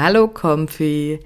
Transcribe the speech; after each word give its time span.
Hallo 0.00 0.28
Comfy! 0.28 1.18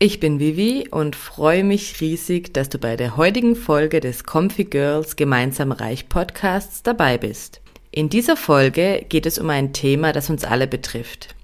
Ich 0.00 0.18
bin 0.18 0.40
Vivi 0.40 0.88
und 0.90 1.14
freue 1.14 1.62
mich 1.62 2.00
riesig, 2.00 2.52
dass 2.52 2.68
du 2.68 2.78
bei 2.78 2.96
der 2.96 3.16
heutigen 3.16 3.54
Folge 3.54 4.00
des 4.00 4.24
Comfy 4.24 4.64
Girls 4.64 5.14
Gemeinsam 5.14 5.70
Reich 5.70 6.08
Podcasts 6.08 6.82
dabei 6.82 7.16
bist. 7.16 7.60
In 7.92 8.08
dieser 8.08 8.36
Folge 8.36 9.06
geht 9.08 9.24
es 9.24 9.38
um 9.38 9.48
ein 9.50 9.72
Thema, 9.72 10.12
das 10.12 10.30
uns 10.30 10.42
alle 10.42 10.66
betrifft. 10.66 11.36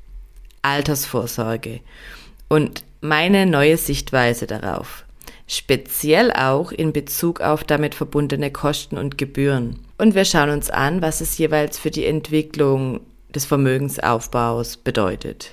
Altersvorsorge 0.62 1.79
und 2.48 2.82
meine 3.00 3.46
neue 3.46 3.77
Sichtweise 3.77 4.48
darauf. 4.48 5.04
Speziell 5.46 6.32
auch 6.32 6.72
in 6.72 6.93
Bezug 6.93 7.41
auf 7.41 7.62
damit 7.62 7.95
verbundene 7.95 8.50
Kosten 8.50 8.98
und 8.98 9.16
Gebühren. 9.16 9.79
Und 9.96 10.16
wir 10.16 10.25
schauen 10.25 10.50
uns 10.50 10.70
an, 10.70 11.02
was 11.02 11.20
es 11.20 11.38
jeweils 11.38 11.79
für 11.79 11.93
die 11.93 12.06
Entwicklung 12.06 12.98
des 13.32 13.45
Vermögensaufbaus 13.45 14.77
bedeutet. 14.77 15.52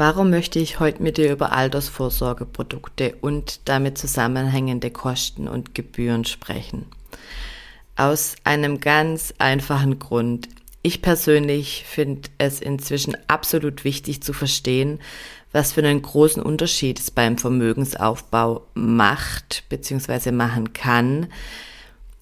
Warum 0.00 0.30
möchte 0.30 0.58
ich 0.58 0.80
heute 0.80 1.02
mit 1.02 1.18
dir 1.18 1.30
über 1.30 1.52
Altersvorsorgeprodukte 1.52 3.16
und 3.20 3.68
damit 3.68 3.98
zusammenhängende 3.98 4.90
Kosten 4.90 5.46
und 5.46 5.74
Gebühren 5.74 6.24
sprechen? 6.24 6.86
Aus 7.96 8.36
einem 8.42 8.80
ganz 8.80 9.34
einfachen 9.36 9.98
Grund. 9.98 10.48
Ich 10.80 11.02
persönlich 11.02 11.84
finde 11.86 12.30
es 12.38 12.62
inzwischen 12.62 13.14
absolut 13.28 13.84
wichtig 13.84 14.22
zu 14.22 14.32
verstehen, 14.32 15.00
was 15.52 15.72
für 15.72 15.82
einen 15.82 16.00
großen 16.00 16.42
Unterschied 16.42 16.98
es 16.98 17.10
beim 17.10 17.36
Vermögensaufbau 17.36 18.62
macht 18.72 19.64
bzw. 19.68 20.32
machen 20.32 20.72
kann, 20.72 21.26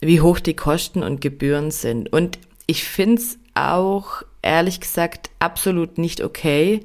wie 0.01 0.20
hoch 0.20 0.41
die 0.41 0.57
Kosten 0.57 1.05
und 1.05 1.20
Gebühren 1.20 1.70
sind. 1.70 2.13
Und 2.13 2.41
ich 2.67 2.83
finde 2.83 3.23
es 3.23 3.39
auch, 3.55 4.25
ehrlich 4.42 4.81
gesagt, 4.81 5.31
absolut 5.39 5.97
nicht 5.97 6.25
okay, 6.25 6.83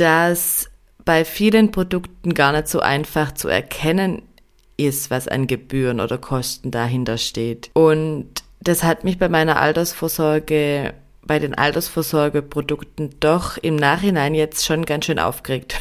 dass 0.00 0.70
bei 1.04 1.24
vielen 1.24 1.70
Produkten 1.70 2.34
gar 2.34 2.52
nicht 2.52 2.68
so 2.68 2.80
einfach 2.80 3.32
zu 3.32 3.48
erkennen 3.48 4.22
ist, 4.76 5.10
was 5.10 5.26
an 5.26 5.46
Gebühren 5.46 6.00
oder 6.00 6.18
Kosten 6.18 6.70
dahinter 6.70 7.18
steht. 7.18 7.70
Und 7.74 8.28
das 8.60 8.84
hat 8.84 9.04
mich 9.04 9.18
bei 9.18 9.28
meiner 9.28 9.60
Altersvorsorge, 9.60 10.94
bei 11.22 11.38
den 11.38 11.54
Altersvorsorgeprodukten 11.54 13.16
doch 13.20 13.58
im 13.58 13.76
Nachhinein 13.76 14.34
jetzt 14.34 14.64
schon 14.64 14.84
ganz 14.86 15.06
schön 15.06 15.18
aufgeregt. 15.18 15.76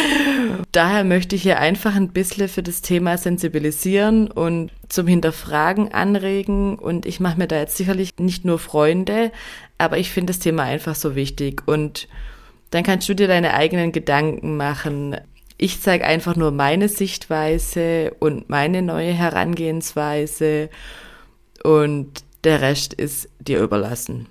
Daher 0.72 1.04
möchte 1.04 1.36
ich 1.36 1.42
hier 1.42 1.58
einfach 1.58 1.94
ein 1.94 2.10
bisschen 2.10 2.48
für 2.48 2.62
das 2.62 2.82
Thema 2.82 3.16
sensibilisieren 3.16 4.30
und 4.30 4.70
zum 4.88 5.06
Hinterfragen 5.06 5.92
anregen. 5.92 6.78
Und 6.78 7.06
ich 7.06 7.20
mache 7.20 7.38
mir 7.38 7.46
da 7.46 7.58
jetzt 7.58 7.76
sicherlich 7.76 8.14
nicht 8.18 8.44
nur 8.44 8.58
Freunde, 8.58 9.32
aber 9.78 9.98
ich 9.98 10.10
finde 10.10 10.32
das 10.32 10.40
Thema 10.40 10.64
einfach 10.64 10.94
so 10.94 11.14
wichtig. 11.14 11.62
Und 11.66 12.08
dann 12.70 12.82
kannst 12.82 13.08
du 13.08 13.14
dir 13.14 13.28
deine 13.28 13.54
eigenen 13.54 13.92
Gedanken 13.92 14.56
machen. 14.56 15.16
Ich 15.58 15.80
zeige 15.80 16.04
einfach 16.04 16.36
nur 16.36 16.50
meine 16.50 16.88
Sichtweise 16.88 18.14
und 18.18 18.50
meine 18.50 18.82
neue 18.82 19.12
Herangehensweise 19.12 20.68
und 21.62 22.24
der 22.44 22.60
Rest 22.60 22.94
ist 22.94 23.28
dir 23.40 23.60
überlassen. 23.60 24.26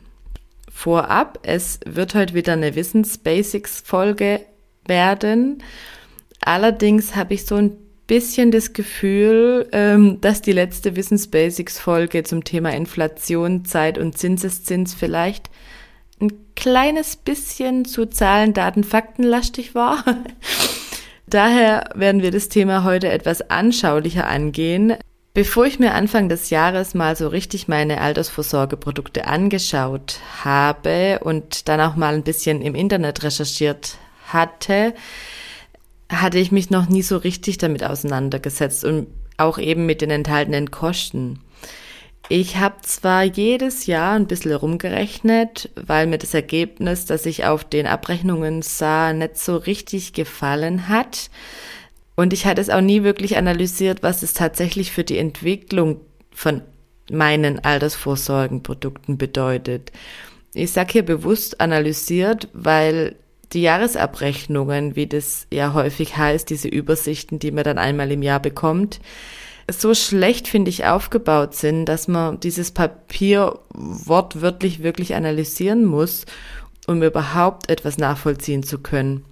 Vorab, 0.71 1.39
es 1.43 1.79
wird 1.85 2.15
heute 2.15 2.33
wieder 2.33 2.53
eine 2.53 2.75
Wissensbasics-Folge 2.75 4.41
werden. 4.85 5.63
Allerdings 6.41 7.15
habe 7.15 7.33
ich 7.33 7.45
so 7.45 7.55
ein 7.55 7.77
bisschen 8.07 8.51
das 8.51 8.73
Gefühl, 8.73 9.67
ähm, 9.71 10.21
dass 10.21 10.41
die 10.41 10.51
letzte 10.51 10.95
Wissensbasics-Folge 10.95 12.23
zum 12.23 12.43
Thema 12.43 12.69
Inflation, 12.71 13.65
Zeit 13.65 13.97
und 13.97 14.17
Zinseszins 14.17 14.93
vielleicht 14.93 15.49
ein 16.21 16.31
kleines 16.55 17.15
bisschen 17.15 17.85
zu 17.85 18.05
Zahlen, 18.05 18.53
Daten, 18.53 18.83
Fakten 18.83 19.23
lastig 19.23 19.75
war. 19.75 20.03
Daher 21.27 21.89
werden 21.95 22.21
wir 22.21 22.31
das 22.31 22.49
Thema 22.49 22.83
heute 22.83 23.09
etwas 23.09 23.49
anschaulicher 23.49 24.27
angehen. 24.27 24.93
Bevor 25.33 25.65
ich 25.65 25.79
mir 25.79 25.93
Anfang 25.93 26.29
des 26.29 26.49
Jahres 26.49 26.93
mal 26.93 27.15
so 27.17 27.27
richtig 27.27 27.67
meine 27.67 27.99
Altersvorsorgeprodukte 27.99 29.27
angeschaut 29.27 30.19
habe 30.43 31.19
und 31.23 31.67
dann 31.67 31.81
auch 31.81 31.97
mal 31.97 32.13
ein 32.13 32.23
bisschen 32.23 32.61
im 32.61 32.73
Internet 32.73 33.23
recherchiert 33.23 33.97
hatte, 34.27 34.93
hatte 36.09 36.39
ich 36.39 36.53
mich 36.53 36.69
noch 36.69 36.87
nie 36.87 37.01
so 37.01 37.17
richtig 37.17 37.57
damit 37.57 37.83
auseinandergesetzt 37.83 38.85
und 38.85 39.07
auch 39.37 39.57
eben 39.57 39.85
mit 39.85 40.01
den 40.01 40.11
enthaltenen 40.11 40.71
Kosten. 40.71 41.41
Ich 42.27 42.57
habe 42.57 42.77
zwar 42.81 43.23
jedes 43.23 43.85
Jahr 43.85 44.15
ein 44.15 44.25
bisschen 44.25 44.53
rumgerechnet, 44.53 45.69
weil 45.75 46.07
mir 46.07 46.17
das 46.17 46.33
Ergebnis, 46.33 47.05
das 47.05 47.25
ich 47.27 47.45
auf 47.45 47.63
den 47.63 47.85
Abrechnungen 47.85 48.63
sah, 48.63 49.13
nicht 49.13 49.37
so 49.37 49.57
richtig 49.57 50.13
gefallen 50.13 50.87
hat. 50.87 51.29
Und 52.15 52.33
ich 52.33 52.47
hatte 52.47 52.61
es 52.61 52.71
auch 52.71 52.81
nie 52.81 53.03
wirklich 53.03 53.37
analysiert, 53.37 54.01
was 54.01 54.23
es 54.23 54.33
tatsächlich 54.33 54.91
für 54.91 55.03
die 55.03 55.19
Entwicklung 55.19 56.01
von 56.31 56.61
meinen 57.11 57.63
Altersvorsorgenprodukten 57.63 59.19
bedeutet. 59.19 59.91
Ich 60.55 60.71
sage 60.71 60.93
hier 60.93 61.05
bewusst 61.05 61.61
analysiert, 61.61 62.47
weil 62.53 63.17
die 63.53 63.61
Jahresabrechnungen, 63.61 64.95
wie 64.95 65.05
das 65.05 65.45
ja 65.51 65.73
häufig 65.73 66.17
heißt, 66.17 66.49
diese 66.49 66.69
Übersichten, 66.69 67.37
die 67.37 67.51
man 67.51 67.63
dann 67.63 67.77
einmal 67.77 68.11
im 68.11 68.23
Jahr 68.23 68.39
bekommt, 68.39 68.99
so 69.69 69.93
schlecht, 69.93 70.47
finde 70.47 70.69
ich, 70.69 70.85
aufgebaut 70.85 71.55
sind, 71.55 71.85
dass 71.85 72.07
man 72.07 72.39
dieses 72.39 72.71
Papier 72.71 73.59
wortwörtlich 73.73 74.83
wirklich 74.83 75.15
analysieren 75.15 75.85
muss, 75.85 76.25
um 76.87 77.01
überhaupt 77.01 77.69
etwas 77.69 77.97
nachvollziehen 77.97 78.63
zu 78.63 78.79
können. 78.79 79.25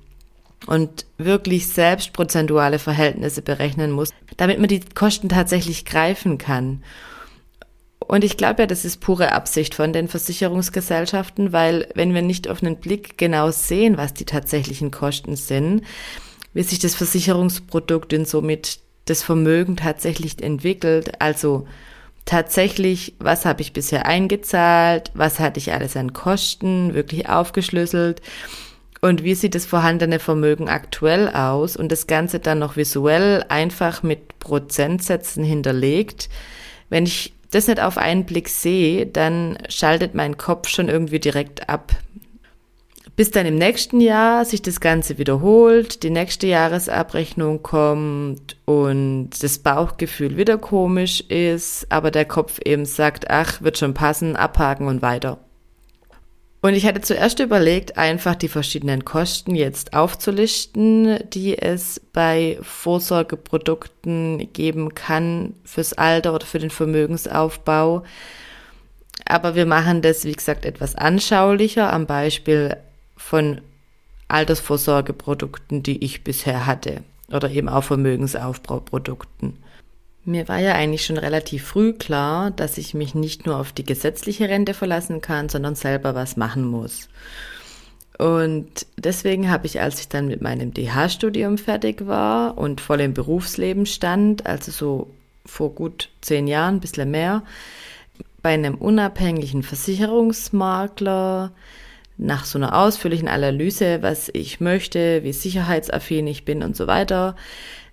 Und 0.65 1.05
wirklich 1.17 1.67
selbst 1.67 2.13
prozentuale 2.13 2.79
Verhältnisse 2.79 3.41
berechnen 3.41 3.91
muss, 3.91 4.11
damit 4.37 4.59
man 4.59 4.69
die 4.69 4.79
Kosten 4.79 5.29
tatsächlich 5.29 5.85
greifen 5.85 6.37
kann. 6.37 6.81
Und 7.99 8.23
ich 8.23 8.37
glaube 8.37 8.63
ja, 8.63 8.67
das 8.67 8.85
ist 8.85 9.01
pure 9.01 9.33
Absicht 9.33 9.75
von 9.75 9.93
den 9.93 10.07
Versicherungsgesellschaften, 10.07 11.51
weil 11.51 11.87
wenn 11.95 12.13
wir 12.13 12.21
nicht 12.21 12.47
auf 12.47 12.63
einen 12.63 12.77
Blick 12.77 13.17
genau 13.17 13.51
sehen, 13.51 13.97
was 13.97 14.13
die 14.13 14.25
tatsächlichen 14.25 14.89
Kosten 14.89 15.35
sind, 15.35 15.83
wie 16.53 16.63
sich 16.63 16.79
das 16.79 16.95
Versicherungsprodukt 16.95 18.13
und 18.13 18.27
somit 18.27 18.79
das 19.05 19.23
Vermögen 19.23 19.75
tatsächlich 19.75 20.41
entwickelt. 20.41 21.21
Also 21.21 21.67
tatsächlich, 22.25 23.15
was 23.19 23.45
habe 23.45 23.61
ich 23.61 23.73
bisher 23.73 24.05
eingezahlt, 24.05 25.11
was 25.13 25.39
hatte 25.39 25.59
ich 25.59 25.73
alles 25.73 25.97
an 25.97 26.13
Kosten, 26.13 26.93
wirklich 26.93 27.27
aufgeschlüsselt 27.29 28.21
und 29.01 29.23
wie 29.23 29.35
sieht 29.35 29.55
das 29.55 29.65
vorhandene 29.65 30.19
Vermögen 30.19 30.69
aktuell 30.69 31.29
aus 31.29 31.75
und 31.75 31.91
das 31.91 32.07
Ganze 32.07 32.39
dann 32.39 32.59
noch 32.59 32.77
visuell 32.77 33.43
einfach 33.49 34.03
mit 34.03 34.39
Prozentsätzen 34.39 35.43
hinterlegt. 35.43 36.29
Wenn 36.89 37.05
ich 37.05 37.33
das 37.51 37.67
nicht 37.67 37.81
auf 37.81 37.97
einen 37.97 38.25
Blick 38.25 38.47
sehe, 38.47 39.05
dann 39.05 39.57
schaltet 39.67 40.15
mein 40.15 40.37
Kopf 40.37 40.69
schon 40.69 40.89
irgendwie 40.89 41.19
direkt 41.19 41.69
ab 41.69 41.91
bis 43.15 43.29
dann 43.29 43.45
im 43.45 43.57
nächsten 43.57 44.01
Jahr 44.01 44.43
sich 44.43 44.61
das 44.61 44.79
Ganze 44.79 45.17
wiederholt, 45.17 46.01
die 46.03 46.09
nächste 46.09 46.47
Jahresabrechnung 46.47 47.61
kommt 47.61 48.57
und 48.65 49.29
das 49.41 49.59
Bauchgefühl 49.59 50.35
wieder 50.35 50.57
komisch 50.57 51.21
ist, 51.21 51.85
aber 51.89 52.09
der 52.09 52.25
Kopf 52.25 52.59
eben 52.65 52.85
sagt, 52.85 53.29
ach, 53.29 53.61
wird 53.61 53.77
schon 53.77 53.93
passen, 53.93 54.35
abhaken 54.35 54.87
und 54.87 55.01
weiter. 55.01 55.37
Und 56.61 56.75
ich 56.75 56.85
hatte 56.85 57.01
zuerst 57.01 57.39
überlegt, 57.39 57.97
einfach 57.97 58.35
die 58.35 58.47
verschiedenen 58.47 59.03
Kosten 59.03 59.53
jetzt 59.53 59.93
aufzulisten, 59.93 61.19
die 61.33 61.57
es 61.57 61.99
bei 62.13 62.57
Vorsorgeprodukten 62.61 64.53
geben 64.53 64.95
kann 64.95 65.55
fürs 65.65 65.91
Alter 65.91 66.33
oder 66.33 66.45
für 66.45 66.59
den 66.59 66.69
Vermögensaufbau. 66.69 68.03
Aber 69.25 69.55
wir 69.55 69.65
machen 69.65 70.01
das, 70.01 70.23
wie 70.23 70.31
gesagt, 70.31 70.65
etwas 70.65 70.95
anschaulicher 70.95 71.91
am 71.91 72.05
Beispiel 72.05 72.77
von 73.23 73.61
Altersvorsorgeprodukten, 74.27 75.81
die 75.81 76.03
ich 76.03 76.23
bisher 76.23 76.65
hatte 76.65 77.03
oder 77.31 77.49
eben 77.49 77.69
auch 77.69 77.83
Vermögensaufbauprodukten. 77.83 79.57
Mir 80.25 80.47
war 80.47 80.59
ja 80.59 80.73
eigentlich 80.73 81.05
schon 81.05 81.17
relativ 81.17 81.63
früh 81.63 81.93
klar, 81.93 82.51
dass 82.51 82.77
ich 82.77 82.93
mich 82.93 83.15
nicht 83.15 83.45
nur 83.45 83.57
auf 83.57 83.71
die 83.71 83.85
gesetzliche 83.85 84.49
Rente 84.49 84.73
verlassen 84.73 85.21
kann, 85.21 85.49
sondern 85.49 85.75
selber 85.75 86.15
was 86.15 86.37
machen 86.37 86.65
muss. 86.65 87.09
Und 88.19 88.85
deswegen 88.97 89.49
habe 89.49 89.67
ich, 89.67 89.81
als 89.81 89.99
ich 89.99 90.09
dann 90.09 90.27
mit 90.27 90.41
meinem 90.41 90.73
DH-Studium 90.73 91.57
fertig 91.57 92.05
war 92.05 92.57
und 92.57 92.81
voll 92.81 93.01
im 93.01 93.13
Berufsleben 93.13 93.85
stand, 93.85 94.45
also 94.45 94.71
so 94.71 95.09
vor 95.45 95.73
gut 95.73 96.09
zehn 96.21 96.47
Jahren, 96.47 96.75
ein 96.75 96.81
bisschen 96.81 97.09
mehr, 97.09 97.41
bei 98.41 98.53
einem 98.53 98.75
unabhängigen 98.75 99.63
Versicherungsmakler 99.63 101.51
nach 102.17 102.45
so 102.45 102.57
einer 102.57 102.77
ausführlichen 102.77 103.27
Analyse, 103.27 104.01
was 104.01 104.29
ich 104.33 104.59
möchte, 104.59 105.23
wie 105.23 105.33
sicherheitsaffin 105.33 106.27
ich 106.27 106.45
bin 106.45 106.63
und 106.63 106.75
so 106.75 106.87
weiter 106.87 107.35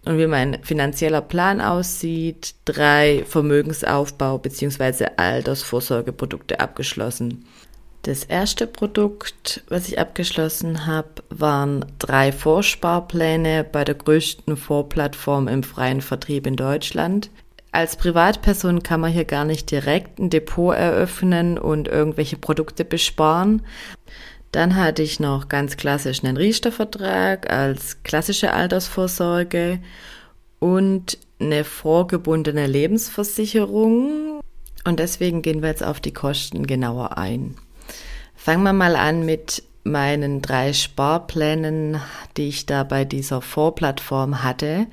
und 0.05 0.19
wie 0.19 0.27
mein 0.27 0.63
finanzieller 0.63 1.21
Plan 1.21 1.61
aussieht, 1.61 2.55
drei 2.65 3.25
Vermögensaufbau 3.27 4.39
bzw. 4.39 5.07
Altersvorsorgeprodukte 5.17 6.61
abgeschlossen. 6.61 7.45
Das 8.03 8.25
erste 8.25 8.67
Produkt, 8.67 9.63
was 9.69 9.89
ich 9.89 9.99
abgeschlossen 9.99 10.87
habe, 10.87 11.09
waren 11.29 11.85
drei 11.99 12.33
Vorsparpläne 12.33 13.63
bei 13.63 13.85
der 13.85 13.95
größten 13.95 14.57
Vorplattform 14.57 15.49
im 15.49 15.63
freien 15.63 16.01
Vertrieb 16.01 16.47
in 16.47 16.57
Deutschland. 16.57 17.29
Als 17.73 17.97
Privatperson 17.97 18.83
kann 18.83 19.01
man 19.01 19.13
hier 19.13 19.27
gar 19.27 19.45
nicht 19.45 19.71
direkt 19.71 20.19
ein 20.19 20.31
Depot 20.31 20.75
eröffnen 20.75 21.57
und 21.57 21.87
irgendwelche 21.89 22.37
Produkte 22.37 22.85
besparen. 22.85 23.63
Dann 24.53 24.75
hatte 24.75 25.03
ich 25.03 25.21
noch 25.21 25.49
ganz 25.49 25.77
klassisch 25.77 26.25
einen 26.25 26.37
Riester-Vertrag 26.37 27.51
als 27.51 28.03
klassische 28.03 28.53
Altersvorsorge 28.53 29.79
und 30.59 31.19
eine 31.41 31.65
vorgebundene 31.65 32.67
Lebensversicherung. 32.67 34.41
Und 34.85 34.99
deswegen 34.99 35.43
gehen 35.43 35.63
wir 35.63 35.69
jetzt 35.69 35.85
auf 35.85 36.01
die 36.01 36.13
Kosten 36.13 36.67
genauer 36.67 37.17
ein. 37.17 37.57
Fangen 38.35 38.63
wir 38.63 38.73
mal 38.73 38.97
an 38.97 39.25
mit 39.25 39.63
meinen 39.85 40.43
drei 40.43 40.73
Sparplänen, 40.73 42.01
die 42.37 42.49
ich 42.49 42.67
da 42.67 42.85
bei 42.85 43.05
dieser 43.05 43.43
Vorplattform 43.43 44.43
hatte. 44.43 44.87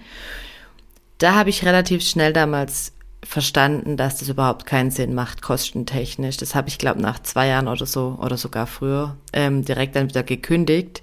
Da 1.18 1.34
habe 1.34 1.50
ich 1.50 1.66
relativ 1.66 2.04
schnell 2.04 2.32
damals 2.32 2.94
verstanden, 3.28 3.98
dass 3.98 4.18
das 4.18 4.30
überhaupt 4.30 4.66
keinen 4.66 4.92
Sinn 4.92 5.14
macht, 5.14 5.42
kostentechnisch. 5.42 6.38
Das 6.38 6.56
habe 6.56 6.70
ich, 6.70 6.78
glaube 6.78 7.02
nach 7.02 7.22
zwei 7.22 7.48
Jahren 7.48 7.68
oder 7.68 7.86
so 7.86 8.18
oder 8.22 8.38
sogar 8.38 8.68
früher 8.68 9.18
ähm, 9.34 9.66
direkt 9.66 9.96
dann 9.96 10.10
wieder 10.10 10.24
gekündigt. 10.24 11.02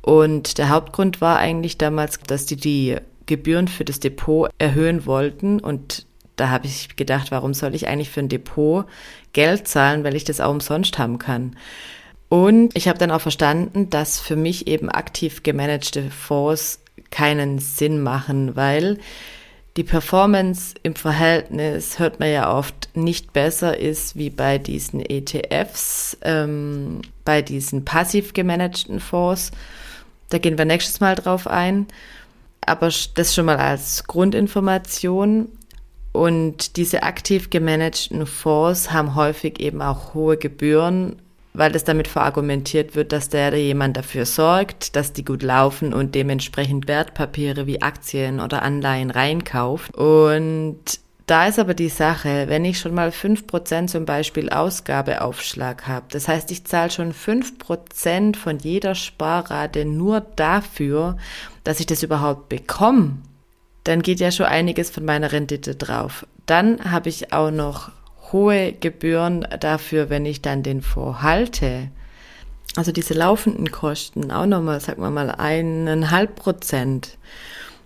Und 0.00 0.58
der 0.58 0.68
Hauptgrund 0.68 1.20
war 1.20 1.38
eigentlich 1.38 1.78
damals, 1.78 2.20
dass 2.20 2.46
die 2.46 2.56
die 2.56 2.96
Gebühren 3.26 3.66
für 3.66 3.84
das 3.84 3.98
Depot 3.98 4.50
erhöhen 4.58 5.04
wollten 5.04 5.58
und 5.58 6.06
da 6.36 6.50
habe 6.50 6.66
ich 6.66 6.96
gedacht, 6.96 7.30
warum 7.30 7.54
soll 7.54 7.74
ich 7.74 7.88
eigentlich 7.88 8.10
für 8.10 8.20
ein 8.20 8.28
Depot 8.28 8.84
Geld 9.32 9.66
zahlen, 9.66 10.04
weil 10.04 10.14
ich 10.14 10.24
das 10.24 10.40
auch 10.40 10.50
umsonst 10.50 10.98
haben 10.98 11.18
kann. 11.18 11.56
Und 12.28 12.76
ich 12.76 12.88
habe 12.88 12.98
dann 12.98 13.10
auch 13.10 13.20
verstanden, 13.20 13.90
dass 13.90 14.20
für 14.20 14.36
mich 14.36 14.66
eben 14.66 14.90
aktiv 14.90 15.42
gemanagte 15.42 16.10
Fonds 16.10 16.80
keinen 17.10 17.58
Sinn 17.58 18.02
machen, 18.02 18.54
weil 18.54 18.98
die 19.76 19.84
Performance 19.84 20.74
im 20.82 20.94
Verhältnis, 20.94 21.98
hört 21.98 22.18
man 22.18 22.30
ja 22.30 22.56
oft, 22.56 22.88
nicht 22.94 23.32
besser 23.32 23.78
ist 23.78 24.16
wie 24.16 24.30
bei 24.30 24.58
diesen 24.58 25.00
ETFs, 25.00 26.16
ähm, 26.22 27.02
bei 27.24 27.42
diesen 27.42 27.84
passiv 27.84 28.32
gemanagten 28.32 29.00
Fonds. 29.00 29.52
Da 30.30 30.38
gehen 30.38 30.56
wir 30.56 30.64
nächstes 30.64 31.00
Mal 31.00 31.14
drauf 31.14 31.46
ein. 31.46 31.86
Aber 32.64 32.90
das 33.14 33.34
schon 33.34 33.46
mal 33.46 33.58
als 33.58 34.04
Grundinformation. 34.04 35.48
Und 36.12 36.78
diese 36.78 37.02
aktiv 37.02 37.50
gemanagten 37.50 38.26
Fonds 38.26 38.92
haben 38.92 39.14
häufig 39.14 39.60
eben 39.60 39.82
auch 39.82 40.14
hohe 40.14 40.38
Gebühren, 40.38 41.20
weil 41.56 41.74
es 41.74 41.84
damit 41.84 42.08
verargumentiert 42.08 42.94
wird, 42.94 43.12
dass 43.12 43.28
der 43.28 43.56
jemand 43.56 43.96
dafür 43.96 44.26
sorgt, 44.26 44.94
dass 44.96 45.12
die 45.12 45.24
gut 45.24 45.42
laufen 45.42 45.94
und 45.94 46.14
dementsprechend 46.14 46.86
Wertpapiere 46.86 47.66
wie 47.66 47.82
Aktien 47.82 48.40
oder 48.40 48.62
Anleihen 48.62 49.10
reinkauft. 49.10 49.94
Und 49.94 50.78
da 51.26 51.46
ist 51.46 51.58
aber 51.58 51.74
die 51.74 51.88
Sache, 51.88 52.44
wenn 52.48 52.64
ich 52.64 52.78
schon 52.78 52.94
mal 52.94 53.10
fünf 53.10 53.46
Prozent 53.48 53.90
zum 53.90 54.04
Beispiel 54.04 54.48
Ausgabeaufschlag 54.50 55.88
habe, 55.88 56.06
das 56.10 56.28
heißt, 56.28 56.50
ich 56.52 56.64
zahle 56.64 56.90
schon 56.90 57.12
fünf 57.12 57.58
Prozent 57.58 58.36
von 58.36 58.58
jeder 58.58 58.94
Sparrate 58.94 59.84
nur 59.84 60.20
dafür, 60.20 61.16
dass 61.64 61.80
ich 61.80 61.86
das 61.86 62.04
überhaupt 62.04 62.48
bekomme, 62.48 63.16
dann 63.82 64.02
geht 64.02 64.20
ja 64.20 64.30
schon 64.30 64.46
einiges 64.46 64.90
von 64.90 65.04
meiner 65.04 65.32
Rendite 65.32 65.74
drauf. 65.74 66.26
Dann 66.46 66.92
habe 66.92 67.08
ich 67.08 67.32
auch 67.32 67.50
noch 67.50 67.90
hohe 68.32 68.72
Gebühren 68.72 69.46
dafür, 69.60 70.10
wenn 70.10 70.26
ich 70.26 70.42
dann 70.42 70.62
den 70.62 70.82
vorhalte. 70.82 71.88
Also 72.76 72.92
diese 72.92 73.14
laufenden 73.14 73.70
Kosten 73.70 74.30
auch 74.30 74.46
nochmal, 74.46 74.80
sagen 74.80 75.02
wir 75.02 75.10
mal, 75.10 75.30
eineinhalb 75.30 76.36
Prozent. 76.36 77.16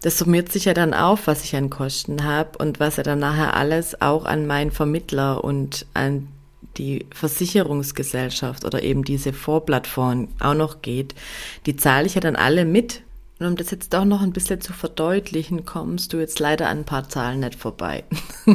Das 0.02 0.18
summiert 0.18 0.50
sich 0.50 0.64
ja 0.64 0.74
dann 0.74 0.94
auf, 0.94 1.26
was 1.26 1.44
ich 1.44 1.54
an 1.54 1.70
Kosten 1.70 2.24
habe 2.24 2.58
und 2.58 2.80
was 2.80 2.96
ja 2.96 3.02
dann 3.02 3.18
nachher 3.18 3.54
alles 3.54 4.00
auch 4.00 4.24
an 4.24 4.46
meinen 4.46 4.70
Vermittler 4.70 5.44
und 5.44 5.86
an 5.92 6.28
die 6.76 7.06
Versicherungsgesellschaft 7.12 8.64
oder 8.64 8.82
eben 8.82 9.04
diese 9.04 9.32
Vorplattform 9.32 10.28
auch 10.40 10.54
noch 10.54 10.82
geht. 10.82 11.14
Die 11.66 11.76
zahle 11.76 12.06
ich 12.06 12.14
ja 12.14 12.20
dann 12.20 12.36
alle 12.36 12.64
mit. 12.64 13.02
Und 13.40 13.46
um 13.46 13.56
das 13.56 13.70
jetzt 13.70 13.94
auch 13.94 14.04
noch 14.04 14.20
ein 14.20 14.34
bisschen 14.34 14.60
zu 14.60 14.74
verdeutlichen, 14.74 15.64
kommst 15.64 16.12
du 16.12 16.18
jetzt 16.18 16.38
leider 16.40 16.68
an 16.68 16.80
ein 16.80 16.84
paar 16.84 17.08
Zahlen 17.08 17.40
nicht 17.40 17.54
vorbei. 17.54 18.04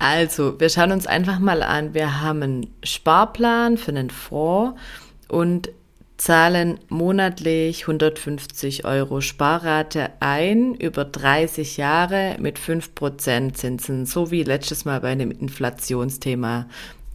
also, 0.00 0.58
wir 0.58 0.68
schauen 0.68 0.90
uns 0.90 1.06
einfach 1.06 1.38
mal 1.38 1.62
an. 1.62 1.94
Wir 1.94 2.20
haben 2.20 2.42
einen 2.42 2.66
Sparplan 2.82 3.78
für 3.78 3.92
einen 3.92 4.10
Fonds 4.10 4.76
und 5.28 5.70
zahlen 6.16 6.80
monatlich 6.88 7.82
150 7.82 8.84
Euro 8.84 9.20
Sparrate 9.20 10.10
ein 10.18 10.74
über 10.74 11.04
30 11.04 11.76
Jahre 11.76 12.36
mit 12.40 12.58
5% 12.58 13.52
Zinsen, 13.52 14.06
so 14.06 14.32
wie 14.32 14.42
letztes 14.42 14.84
Mal 14.84 15.00
bei 15.00 15.10
einem 15.10 15.30
Inflationsthema 15.30 16.66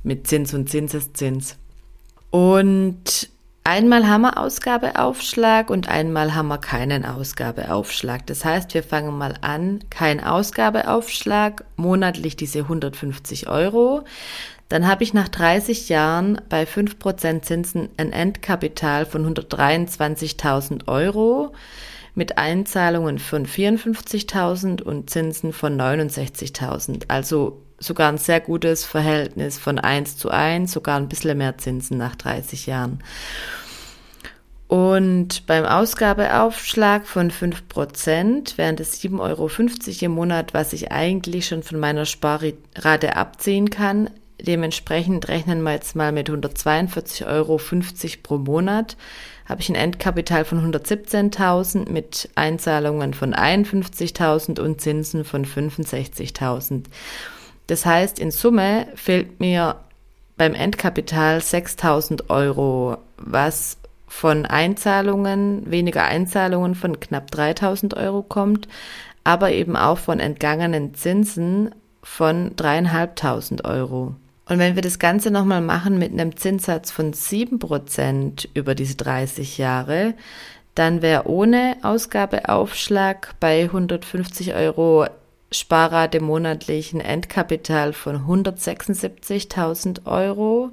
mit 0.03 0.27
Zins 0.27 0.53
und 0.53 0.69
Zinseszins. 0.69 1.57
Und 2.29 3.30
Einmal 3.63 4.07
haben 4.07 4.21
wir 4.21 4.39
Ausgabeaufschlag 4.39 5.69
und 5.69 5.87
einmal 5.87 6.33
haben 6.33 6.47
wir 6.47 6.57
keinen 6.57 7.05
Ausgabeaufschlag. 7.05 8.25
Das 8.25 8.43
heißt, 8.43 8.73
wir 8.73 8.81
fangen 8.81 9.15
mal 9.15 9.35
an, 9.41 9.83
kein 9.91 10.23
Ausgabeaufschlag, 10.23 11.63
monatlich 11.75 12.35
diese 12.35 12.59
150 12.59 13.47
Euro. 13.47 14.03
Dann 14.67 14.87
habe 14.87 15.03
ich 15.03 15.13
nach 15.13 15.27
30 15.27 15.89
Jahren 15.89 16.41
bei 16.49 16.63
5% 16.63 17.43
Zinsen 17.43 17.89
ein 17.97 18.11
Endkapital 18.11 19.05
von 19.05 19.31
123.000 19.31 20.87
Euro 20.87 21.53
mit 22.15 22.39
Einzahlungen 22.39 23.19
von 23.19 23.45
54.000 23.45 24.81
und 24.81 25.11
Zinsen 25.11 25.53
von 25.53 25.79
69.000. 25.79 27.03
Also 27.09 27.61
sogar 27.79 28.11
ein 28.11 28.17
sehr 28.17 28.39
gutes 28.39 28.85
Verhältnis 28.85 29.57
von 29.57 29.79
1 29.79 30.17
zu 30.17 30.29
1, 30.29 30.71
sogar 30.71 30.97
ein 30.97 31.09
bisschen 31.09 31.37
mehr 31.37 31.57
Zinsen 31.57 31.97
nach 31.97 32.15
30 32.15 32.67
Jahren. 32.67 32.99
Und 34.71 35.47
beim 35.47 35.65
Ausgabeaufschlag 35.65 37.05
von 37.05 37.29
5% 37.29 38.57
wären 38.57 38.77
das 38.77 39.01
7,50 39.01 39.19
Euro 39.19 39.49
im 40.05 40.11
Monat, 40.11 40.53
was 40.53 40.71
ich 40.71 40.93
eigentlich 40.93 41.47
schon 41.47 41.61
von 41.61 41.77
meiner 41.77 42.05
Sparrate 42.05 43.17
abziehen 43.17 43.69
kann. 43.69 44.09
Dementsprechend 44.39 45.27
rechnen 45.27 45.61
wir 45.63 45.73
jetzt 45.73 45.97
mal 45.97 46.13
mit 46.13 46.29
142,50 46.29 47.27
Euro 47.27 47.59
pro 48.23 48.37
Monat. 48.37 48.95
Habe 49.45 49.59
ich 49.59 49.67
ein 49.67 49.75
Endkapital 49.75 50.45
von 50.45 50.73
117.000 50.73 51.89
mit 51.89 52.29
Einzahlungen 52.35 53.13
von 53.13 53.35
51.000 53.35 54.61
und 54.61 54.79
Zinsen 54.79 55.25
von 55.25 55.43
65.000. 55.43 56.85
Das 57.67 57.85
heißt, 57.85 58.19
in 58.19 58.31
Summe 58.31 58.87
fehlt 58.95 59.41
mir 59.41 59.81
beim 60.37 60.53
Endkapital 60.53 61.41
6000 61.41 62.29
Euro, 62.29 62.99
was 63.17 63.80
von 64.11 64.45
Einzahlungen, 64.45 65.71
weniger 65.71 66.03
Einzahlungen 66.03 66.75
von 66.75 66.99
knapp 66.99 67.31
3000 67.31 67.95
Euro 67.95 68.21
kommt, 68.21 68.67
aber 69.23 69.53
eben 69.53 69.77
auch 69.77 69.97
von 69.97 70.19
entgangenen 70.19 70.93
Zinsen 70.93 71.73
von 72.03 72.53
dreieinhalbtausend 72.57 73.63
Euro. 73.63 74.15
Und 74.45 74.59
wenn 74.59 74.75
wir 74.75 74.81
das 74.81 74.99
Ganze 74.99 75.31
nochmal 75.31 75.61
machen 75.61 75.97
mit 75.97 76.11
einem 76.11 76.35
Zinssatz 76.35 76.91
von 76.91 77.13
7% 77.13 78.49
über 78.53 78.75
diese 78.75 78.95
30 78.95 79.57
Jahre, 79.57 80.13
dann 80.75 81.01
wäre 81.01 81.27
ohne 81.27 81.77
Ausgabeaufschlag 81.81 83.35
bei 83.39 83.63
150 83.63 84.53
Euro 84.53 85.07
Sparrate 85.53 86.21
monatlich 86.21 86.93
ein 86.93 87.01
Endkapital 87.01 87.93
von 87.93 88.25
176.000 88.25 90.05
Euro. 90.05 90.71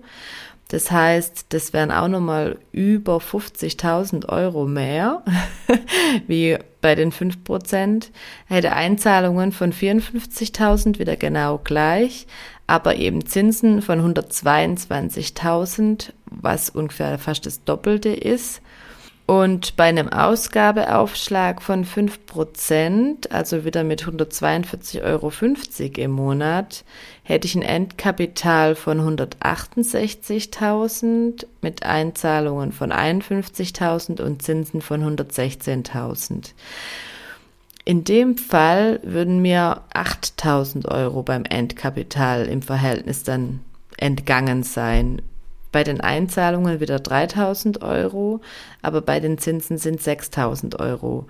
Das 0.69 0.91
heißt, 0.91 1.47
das 1.49 1.73
wären 1.73 1.91
auch 1.91 2.09
nochmal 2.09 2.59
über 2.73 3.17
50.000 3.17 4.29
Euro 4.29 4.67
mehr. 4.67 5.23
wie 6.27 6.59
bei 6.81 6.95
den 6.95 7.11
5%, 7.11 8.09
hätte 8.47 8.73
Einzahlungen 8.73 9.53
von 9.53 9.73
54.000 9.73 10.99
wieder 10.99 11.17
genau 11.17 11.59
gleich, 11.59 12.27
aber 12.67 12.97
eben 12.97 13.27
Zinsen 13.27 13.83
von 13.83 14.15
122.000, 14.15 16.13
was 16.27 16.71
ungefähr 16.71 17.19
fast 17.19 17.47
das 17.47 17.65
Doppelte 17.65 18.11
ist. 18.11 18.61
Und 19.29 19.77
bei 19.77 19.85
einem 19.85 20.09
Ausgabeaufschlag 20.09 21.61
von 21.61 21.85
5%, 21.85 23.31
also 23.31 23.67
wieder 23.67 23.85
mit 23.85 24.05
142,50 24.05 25.03
Euro 25.03 25.31
im 26.03 26.13
Monat, 26.13 26.83
hätte 27.25 27.47
ich 27.47 27.55
ein 27.55 27.61
Endkapital 27.61 28.75
von 28.75 29.19
168.000 29.19 31.45
mit 31.61 31.83
Einzahlungen 31.83 32.73
von 32.73 32.91
51.000 32.91 34.23
und 34.23 34.41
Zinsen 34.41 34.81
von 34.81 35.05
116.000. 35.05 36.55
In 37.85 38.05
dem 38.05 38.39
Fall 38.39 38.99
würden 39.03 39.43
mir 39.43 39.83
8.000 39.93 40.89
Euro 40.89 41.23
beim 41.23 41.45
Endkapital 41.45 42.47
im 42.47 42.63
Verhältnis 42.63 43.25
dann 43.25 43.61
entgangen 43.99 44.63
sein 44.63 45.21
bei 45.73 45.85
den 45.85 46.01
Einzahlungen 46.01 46.81
wieder 46.81 46.99
3000 46.99 47.83
Euro, 47.83 48.41
aber 48.83 49.01
bei 49.01 49.21
den 49.21 49.39
Zinsen 49.39 49.79
sind 49.79 50.03
6000 50.03 50.81
Euro. 50.81 51.27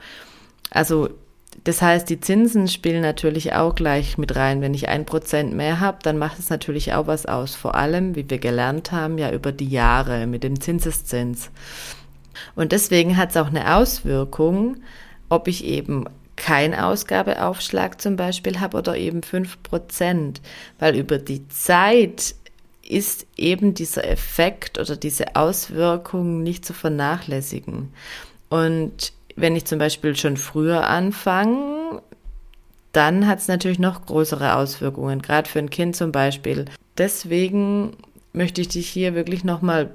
Also 0.70 1.10
das 1.64 1.82
heißt, 1.82 2.08
die 2.08 2.20
Zinsen 2.20 2.68
spielen 2.68 3.02
natürlich 3.02 3.54
auch 3.54 3.74
gleich 3.74 4.16
mit 4.18 4.36
rein. 4.36 4.60
Wenn 4.60 4.74
ich 4.74 4.88
ein 4.88 5.06
Prozent 5.06 5.54
mehr 5.54 5.80
habe, 5.80 5.98
dann 6.02 6.18
macht 6.18 6.38
es 6.38 6.50
natürlich 6.50 6.92
auch 6.94 7.06
was 7.06 7.26
aus. 7.26 7.54
Vor 7.54 7.74
allem, 7.74 8.14
wie 8.14 8.28
wir 8.30 8.38
gelernt 8.38 8.92
haben, 8.92 9.18
ja 9.18 9.32
über 9.32 9.52
die 9.52 9.68
Jahre 9.68 10.26
mit 10.26 10.44
dem 10.44 10.60
Zinseszins. 10.60 11.50
Und 12.54 12.72
deswegen 12.72 13.16
hat 13.16 13.30
es 13.30 13.36
auch 13.36 13.48
eine 13.48 13.74
Auswirkung, 13.74 14.76
ob 15.28 15.48
ich 15.48 15.64
eben 15.64 16.04
kein 16.36 16.74
Ausgabeaufschlag 16.74 18.00
zum 18.00 18.14
Beispiel 18.14 18.60
habe 18.60 18.78
oder 18.78 18.96
eben 18.96 19.22
fünf 19.22 19.60
Prozent, 19.64 20.40
weil 20.78 20.94
über 20.94 21.18
die 21.18 21.48
Zeit 21.48 22.36
ist 22.88 23.26
eben 23.36 23.74
dieser 23.74 24.08
Effekt 24.08 24.78
oder 24.78 24.96
diese 24.96 25.36
Auswirkung 25.36 26.42
nicht 26.42 26.64
zu 26.64 26.72
vernachlässigen. 26.72 27.92
Und 28.48 29.12
wenn 29.36 29.54
ich 29.54 29.66
zum 29.66 29.78
Beispiel 29.78 30.16
schon 30.16 30.36
früher 30.36 30.88
anfange, 30.88 32.02
dann 32.92 33.26
hat 33.26 33.38
es 33.38 33.48
natürlich 33.48 33.78
noch 33.78 34.06
größere 34.06 34.56
Auswirkungen, 34.56 35.22
gerade 35.22 35.48
für 35.48 35.58
ein 35.58 35.70
Kind 35.70 35.94
zum 35.94 36.10
Beispiel. 36.10 36.64
Deswegen 36.96 37.96
möchte 38.32 38.60
ich 38.60 38.68
dich 38.68 38.88
hier 38.88 39.14
wirklich 39.14 39.44
nochmal 39.44 39.90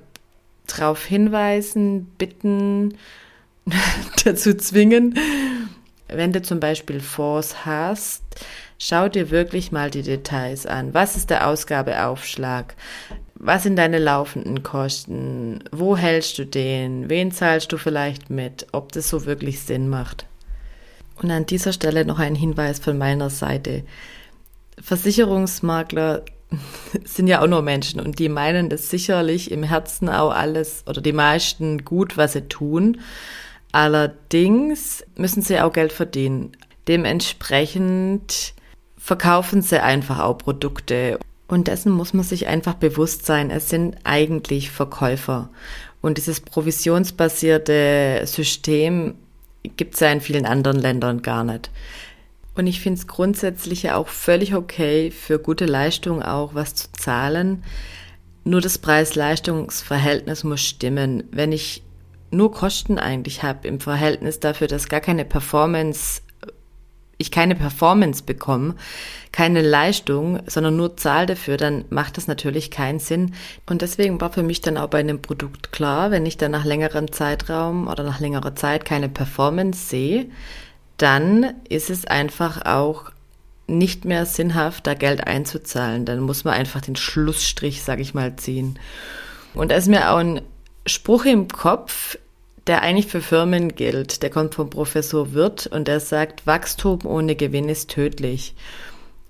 drauf 0.68 1.04
hinweisen, 1.04 2.06
bitten, 2.18 2.98
dazu 4.24 4.54
zwingen, 4.54 5.18
wenn 6.08 6.32
du 6.34 6.42
zum 6.42 6.60
Beispiel 6.60 7.00
Fonds 7.00 7.66
hast, 7.66 8.24
Schau 8.86 9.08
dir 9.08 9.32
wirklich 9.32 9.72
mal 9.72 9.90
die 9.90 10.02
Details 10.02 10.66
an. 10.66 10.94
Was 10.94 11.16
ist 11.16 11.30
der 11.30 11.48
Ausgabeaufschlag? 11.48 12.76
Was 13.36 13.64
sind 13.64 13.78
deine 13.78 13.98
laufenden 13.98 14.62
Kosten? 14.62 15.64
Wo 15.72 15.96
hältst 15.96 16.38
du 16.38 16.46
den? 16.46 17.10
Wen 17.10 17.32
zahlst 17.32 17.72
du 17.72 17.78
vielleicht 17.78 18.30
mit? 18.30 18.68
Ob 18.74 18.92
das 18.92 19.08
so 19.08 19.26
wirklich 19.26 19.62
Sinn 19.62 19.88
macht? 19.88 20.26
Und 21.16 21.32
an 21.32 21.46
dieser 21.46 21.72
Stelle 21.72 22.04
noch 22.04 22.20
ein 22.20 22.36
Hinweis 22.36 22.80
von 22.80 22.98
meiner 22.98 23.30
Seite. 23.30 23.86
Versicherungsmakler 24.82 26.24
sind 27.06 27.28
ja 27.28 27.42
auch 27.42 27.48
nur 27.48 27.62
Menschen 27.62 28.02
und 28.02 28.20
die 28.20 28.28
meinen 28.28 28.68
das 28.68 28.90
sicherlich 28.90 29.50
im 29.50 29.64
Herzen 29.64 30.10
auch 30.10 30.32
alles 30.32 30.84
oder 30.88 31.00
die 31.00 31.14
meisten 31.14 31.86
gut, 31.86 32.18
was 32.18 32.34
sie 32.34 32.50
tun. 32.50 33.00
Allerdings 33.74 35.04
müssen 35.16 35.42
sie 35.42 35.60
auch 35.60 35.74
Geld 35.74 35.92
verdienen. 35.92 36.52
Dementsprechend 36.88 38.54
verkaufen 38.98 39.64
sie 39.64 39.82
einfach 39.82 40.20
auch 40.20 40.38
Produkte. 40.38 41.20
Und 41.48 41.68
dessen 41.68 41.92
muss 41.92 42.14
man 42.14 42.24
sich 42.24 42.48
einfach 42.48 42.76
bewusst 42.76 43.26
sein. 43.26 43.50
Es 43.50 43.70
sind 43.70 43.98
eigentlich 44.04 44.70
Verkäufer. 44.70 45.50
Und 46.02 46.18
dieses 46.18 46.40
provisionsbasierte 46.40 48.22
System 48.26 49.16
gibt 49.76 49.96
es 49.96 50.02
ja 50.02 50.12
in 50.12 50.22
vielen 50.22 50.46
anderen 50.46 50.80
Ländern 50.80 51.24
gar 51.24 51.44
nicht. 51.44 51.72
Und 52.56 52.68
ich 52.68 52.80
finde 52.80 53.00
es 53.00 53.08
grundsätzlich 53.08 53.84
ja 53.84 53.96
auch 53.96 54.08
völlig 54.08 54.54
okay, 54.54 55.10
für 55.10 55.40
gute 55.40 55.66
Leistung 55.66 56.22
auch 56.22 56.54
was 56.54 56.76
zu 56.76 56.92
zahlen. 56.92 57.64
Nur 58.44 58.62
das 58.62 58.78
Preis-Leistungs-Verhältnis 58.78 60.44
muss 60.44 60.62
stimmen. 60.62 61.24
Wenn 61.32 61.52
ich 61.52 61.82
nur 62.34 62.52
Kosten 62.52 63.00
eigentlich 63.00 63.44
habe 63.44 63.68
im 63.68 63.80
Verhältnis 63.80 64.40
dafür, 64.40 64.68
dass 64.68 64.90
gar 64.90 65.02
keine 65.02 65.26
Performance 65.26 66.22
ich 67.18 67.32
keine 67.32 67.56
Performance 67.56 68.24
bekomme, 68.24 68.76
keine 69.32 69.62
Leistung, 69.62 70.40
sondern 70.48 70.76
nur 70.76 70.98
Zahl 70.98 71.26
dafür, 71.26 71.58
dann 71.58 71.86
macht 71.90 72.18
das 72.18 72.28
natürlich 72.28 72.70
keinen 72.70 73.00
Sinn. 73.00 73.34
Und 73.66 73.82
deswegen 73.82 74.20
war 74.20 74.32
für 74.32 74.44
mich 74.44 74.62
dann 74.62 74.78
auch 74.78 74.90
bei 74.90 75.00
einem 75.00 75.22
Produkt 75.22 75.72
klar, 75.72 76.12
wenn 76.12 76.26
ich 76.26 76.38
dann 76.38 76.52
nach 76.52 76.66
längerem 76.66 77.12
Zeitraum 77.12 77.88
oder 77.88 78.04
nach 78.04 78.20
längerer 78.20 78.56
Zeit 78.56 78.84
keine 78.84 79.10
Performance 79.10 79.88
sehe, 79.88 80.26
dann 80.98 81.54
ist 81.70 81.90
es 81.90 82.06
einfach 82.06 82.66
auch 82.66 83.12
nicht 83.68 84.06
mehr 84.06 84.26
sinnhaft, 84.26 84.86
da 84.86 84.94
Geld 84.94 85.26
einzuzahlen. 85.26 86.06
Dann 86.06 86.20
muss 86.20 86.44
man 86.44 86.54
einfach 86.54 86.82
den 86.82 86.98
Schlussstrich, 86.98 87.84
sag 87.84 88.00
ich 88.00 88.14
mal, 88.14 88.36
ziehen. 88.36 88.78
Und 89.54 89.72
da 89.72 89.76
ist 89.76 89.88
mir 89.88 90.12
auch 90.12 90.18
ein 90.18 90.42
Spruch 90.86 91.26
im 91.26 91.48
Kopf, 91.48 92.18
der 92.68 92.82
eigentlich 92.82 93.08
für 93.08 93.22
Firmen 93.22 93.76
gilt. 93.76 94.24
Der 94.24 94.30
kommt 94.30 94.56
vom 94.56 94.70
Professor 94.70 95.34
Wirth 95.34 95.68
und 95.68 95.88
der 95.88 96.00
sagt, 96.00 96.46
Wachstum 96.46 97.00
ohne 97.06 97.36
Gewinn 97.36 97.70
ist 97.70 97.90
tödlich. 97.90 98.56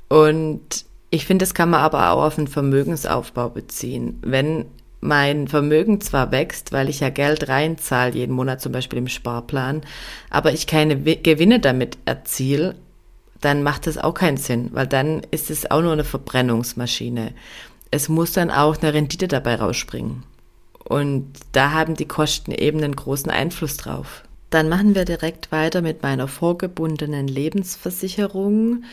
Und 0.10 0.86
ich 1.10 1.26
finde, 1.26 1.44
das 1.44 1.54
kann 1.54 1.70
man 1.70 1.82
aber 1.82 2.12
auch 2.12 2.24
auf 2.24 2.36
den 2.36 2.48
Vermögensaufbau 2.48 3.50
beziehen. 3.50 4.20
Wenn 4.22 4.66
mein 5.00 5.48
Vermögen 5.48 6.02
zwar 6.02 6.32
wächst, 6.32 6.72
weil 6.72 6.90
ich 6.90 7.02
ja 7.02 7.10
Geld 7.10 7.50
reinzahle, 7.50 8.14
jeden 8.14 8.34
Monat 8.36 8.62
zum 8.62 8.72
Beispiel 8.72 9.00
im 9.00 9.10
Sparplan, 9.10 9.82
aber 10.30 10.54
ich 10.54 10.66
keine 10.66 10.98
Gewinne 10.98 11.60
damit 11.60 11.98
erziele, 12.06 12.76
dann 13.42 13.62
macht 13.62 13.88
das 13.88 13.98
auch 13.98 14.14
keinen 14.14 14.38
Sinn, 14.38 14.70
weil 14.72 14.88
dann 14.88 15.22
ist 15.32 15.52
es 15.52 15.70
auch 15.70 15.82
nur 15.82 15.92
eine 15.92 16.06
Verbrennungsmaschine. 16.06 17.34
Es 17.92 18.08
muss 18.08 18.32
dann 18.32 18.50
auch 18.50 18.82
eine 18.82 18.94
Rendite 18.94 19.28
dabei 19.28 19.56
rausspringen. 19.56 20.24
Und 20.84 21.32
da 21.52 21.72
haben 21.72 21.96
die 21.96 22.08
Kosten 22.08 22.52
eben 22.52 22.84
einen 22.84 22.96
großen 22.96 23.32
Einfluss 23.32 23.78
drauf. 23.78 24.24
Dann 24.50 24.70
machen 24.70 24.96
wir 24.96 25.06
direkt 25.06 25.52
weiter 25.52 25.82
mit 25.82 26.04
meiner 26.04 26.28
vorgebundenen 26.28 27.28
Lebensversicherung. 27.28 28.84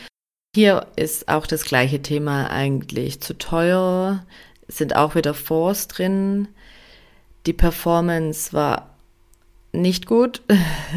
Hier 0.55 0.87
ist 0.95 1.27
auch 1.27 1.45
das 1.45 1.63
gleiche 1.63 2.01
Thema 2.01 2.49
eigentlich 2.49 3.21
zu 3.21 3.37
teuer, 3.37 4.25
sind 4.67 4.95
auch 4.95 5.15
wieder 5.15 5.33
Fonds 5.33 5.87
drin. 5.87 6.47
Die 7.45 7.53
Performance 7.53 8.53
war 8.53 8.95
nicht 9.71 10.05
gut. 10.05 10.41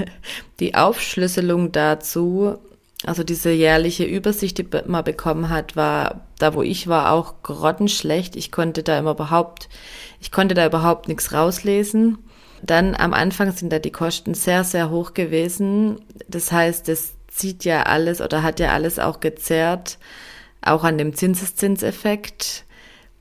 Die 0.60 0.74
Aufschlüsselung 0.74 1.72
dazu, 1.72 2.58
also 3.06 3.22
diese 3.22 3.50
jährliche 3.50 4.04
Übersicht, 4.04 4.58
die 4.58 4.66
man 4.86 5.04
bekommen 5.04 5.48
hat, 5.48 5.76
war 5.76 6.22
da, 6.38 6.54
wo 6.54 6.62
ich 6.62 6.88
war, 6.88 7.12
auch 7.12 7.42
grottenschlecht. 7.42 8.36
Ich 8.36 8.50
konnte 8.50 8.82
da 8.82 8.98
immer 8.98 9.12
überhaupt 9.12 9.68
ich 10.24 10.32
konnte 10.32 10.54
da 10.54 10.64
überhaupt 10.64 11.06
nichts 11.06 11.34
rauslesen. 11.34 12.16
Dann 12.62 12.94
am 12.94 13.12
Anfang 13.12 13.52
sind 13.52 13.70
da 13.70 13.78
die 13.78 13.90
Kosten 13.90 14.32
sehr, 14.32 14.64
sehr 14.64 14.88
hoch 14.88 15.12
gewesen. 15.12 16.00
Das 16.28 16.50
heißt, 16.50 16.88
es 16.88 17.12
zieht 17.28 17.66
ja 17.66 17.82
alles 17.82 18.22
oder 18.22 18.42
hat 18.42 18.58
ja 18.58 18.72
alles 18.72 18.98
auch 18.98 19.20
gezerrt, 19.20 19.98
auch 20.62 20.82
an 20.82 20.96
dem 20.96 21.12
Zinseszinseffekt. 21.14 22.64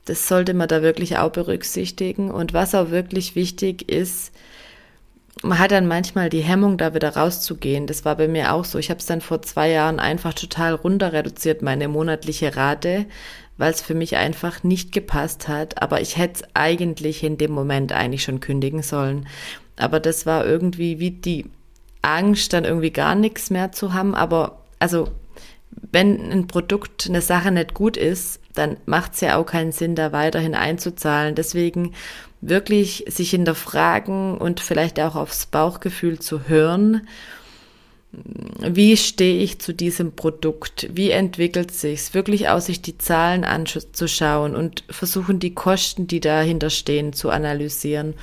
Das 0.06 0.28
sollte 0.28 0.54
man 0.54 0.68
da 0.68 0.80
wirklich 0.80 1.18
auch 1.18 1.30
berücksichtigen. 1.30 2.30
Und 2.30 2.54
was 2.54 2.74
auch 2.74 2.90
wirklich 2.90 3.34
wichtig 3.34 3.90
ist, 3.90 4.32
man 5.44 5.58
hat 5.58 5.72
dann 5.72 5.86
manchmal 5.86 6.30
die 6.30 6.40
Hemmung, 6.40 6.78
da 6.78 6.94
wieder 6.94 7.16
rauszugehen. 7.16 7.86
Das 7.86 8.04
war 8.04 8.16
bei 8.16 8.28
mir 8.28 8.54
auch 8.54 8.64
so. 8.64 8.78
Ich 8.78 8.88
habe 8.88 8.98
es 8.98 9.06
dann 9.06 9.20
vor 9.20 9.42
zwei 9.42 9.70
Jahren 9.70 10.00
einfach 10.00 10.32
total 10.32 10.74
runter 10.74 11.12
reduziert, 11.12 11.60
meine 11.60 11.86
monatliche 11.86 12.56
Rate, 12.56 13.04
weil 13.58 13.70
es 13.70 13.82
für 13.82 13.94
mich 13.94 14.16
einfach 14.16 14.62
nicht 14.62 14.90
gepasst 14.90 15.46
hat. 15.46 15.82
Aber 15.82 16.00
ich 16.00 16.16
hätte 16.16 16.42
es 16.42 16.48
eigentlich 16.54 17.22
in 17.22 17.36
dem 17.36 17.52
Moment 17.52 17.92
eigentlich 17.92 18.24
schon 18.24 18.40
kündigen 18.40 18.82
sollen. 18.82 19.28
Aber 19.76 20.00
das 20.00 20.24
war 20.24 20.46
irgendwie 20.46 20.98
wie 20.98 21.10
die 21.10 21.50
Angst, 22.00 22.54
dann 22.54 22.64
irgendwie 22.64 22.90
gar 22.90 23.14
nichts 23.14 23.50
mehr 23.50 23.70
zu 23.70 23.92
haben. 23.92 24.14
Aber 24.14 24.62
also, 24.78 25.08
wenn 25.92 26.30
ein 26.30 26.46
Produkt, 26.46 27.06
eine 27.08 27.20
Sache 27.20 27.50
nicht 27.50 27.74
gut 27.74 27.96
ist, 27.96 28.40
dann 28.54 28.76
macht 28.86 29.14
es 29.14 29.20
ja 29.20 29.36
auch 29.36 29.46
keinen 29.46 29.72
Sinn, 29.72 29.94
da 29.94 30.12
weiterhin 30.12 30.54
einzuzahlen. 30.54 31.34
Deswegen 31.34 31.92
wirklich 32.40 33.04
sich 33.08 33.30
hinterfragen 33.30 34.38
und 34.38 34.60
vielleicht 34.60 35.00
auch 35.00 35.16
aufs 35.16 35.46
Bauchgefühl 35.46 36.18
zu 36.18 36.48
hören 36.48 37.02
wie 38.60 38.96
stehe 38.96 39.42
ich 39.42 39.58
zu 39.58 39.72
diesem 39.72 40.12
Produkt? 40.12 40.88
Wie 40.92 41.10
entwickelt 41.10 41.72
sich's? 41.72 42.14
Wirklich 42.14 42.48
aus 42.48 42.66
sich 42.66 42.82
die 42.82 42.98
Zahlen 42.98 43.44
anzuschauen 43.44 44.54
und 44.54 44.84
versuchen 44.88 45.38
die 45.38 45.54
Kosten, 45.54 46.06
die 46.06 46.20
dahinter 46.20 46.70
stehen, 46.70 47.12
zu 47.12 47.30
analysieren. 47.30 48.14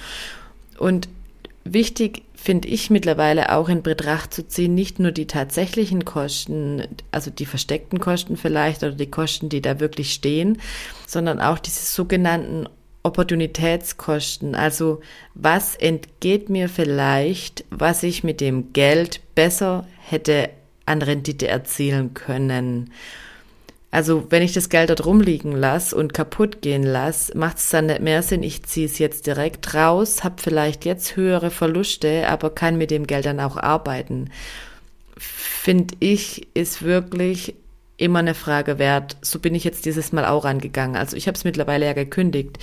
Und 0.77 1.09
wichtig 1.63 2.23
finde 2.41 2.67
ich 2.67 2.89
mittlerweile 2.89 3.55
auch 3.55 3.69
in 3.69 3.83
Betracht 3.83 4.33
zu 4.33 4.47
ziehen, 4.47 4.73
nicht 4.73 4.99
nur 4.99 5.11
die 5.11 5.27
tatsächlichen 5.27 6.05
Kosten, 6.05 6.87
also 7.11 7.29
die 7.29 7.45
versteckten 7.45 7.99
Kosten 7.99 8.35
vielleicht 8.35 8.83
oder 8.83 8.93
die 8.93 9.11
Kosten, 9.11 9.49
die 9.49 9.61
da 9.61 9.79
wirklich 9.79 10.11
stehen, 10.13 10.59
sondern 11.05 11.39
auch 11.39 11.59
diese 11.59 11.85
sogenannten 11.85 12.67
Opportunitätskosten. 13.03 14.55
Also 14.55 15.01
was 15.35 15.75
entgeht 15.75 16.49
mir 16.49 16.67
vielleicht, 16.67 17.63
was 17.69 18.03
ich 18.03 18.23
mit 18.23 18.41
dem 18.41 18.73
Geld 18.73 19.21
besser 19.35 19.87
hätte 19.99 20.49
an 20.85 21.01
Rendite 21.01 21.47
erzielen 21.47 22.13
können. 22.13 22.91
Also 23.91 24.25
wenn 24.29 24.41
ich 24.41 24.53
das 24.53 24.69
Geld 24.69 24.89
dort 24.89 25.05
rumliegen 25.05 25.51
lasse 25.51 25.95
und 25.95 26.13
kaputt 26.13 26.61
gehen 26.61 26.83
lasse, 26.83 27.37
macht 27.37 27.57
es 27.57 27.69
dann 27.69 27.87
nicht 27.87 27.99
mehr 27.99 28.23
Sinn, 28.23 28.41
ich 28.41 28.63
ziehe 28.63 28.85
es 28.85 28.99
jetzt 28.99 29.27
direkt 29.27 29.73
raus, 29.73 30.23
habe 30.23 30.41
vielleicht 30.41 30.85
jetzt 30.85 31.17
höhere 31.17 31.51
Verluste, 31.51 32.27
aber 32.29 32.51
kann 32.51 32.77
mit 32.77 32.89
dem 32.89 33.05
Geld 33.05 33.25
dann 33.25 33.41
auch 33.41 33.57
arbeiten. 33.57 34.29
Finde 35.17 35.93
ich, 35.99 36.47
ist 36.53 36.83
wirklich 36.83 37.53
immer 37.97 38.19
eine 38.19 38.33
Frage 38.33 38.79
wert. 38.79 39.17
So 39.21 39.39
bin 39.39 39.53
ich 39.53 39.65
jetzt 39.65 39.85
dieses 39.85 40.13
Mal 40.13 40.25
auch 40.25 40.45
angegangen. 40.45 40.95
Also 40.95 41.17
ich 41.17 41.27
habe 41.27 41.35
es 41.35 41.43
mittlerweile 41.43 41.85
ja 41.85 41.93
gekündigt 41.93 42.57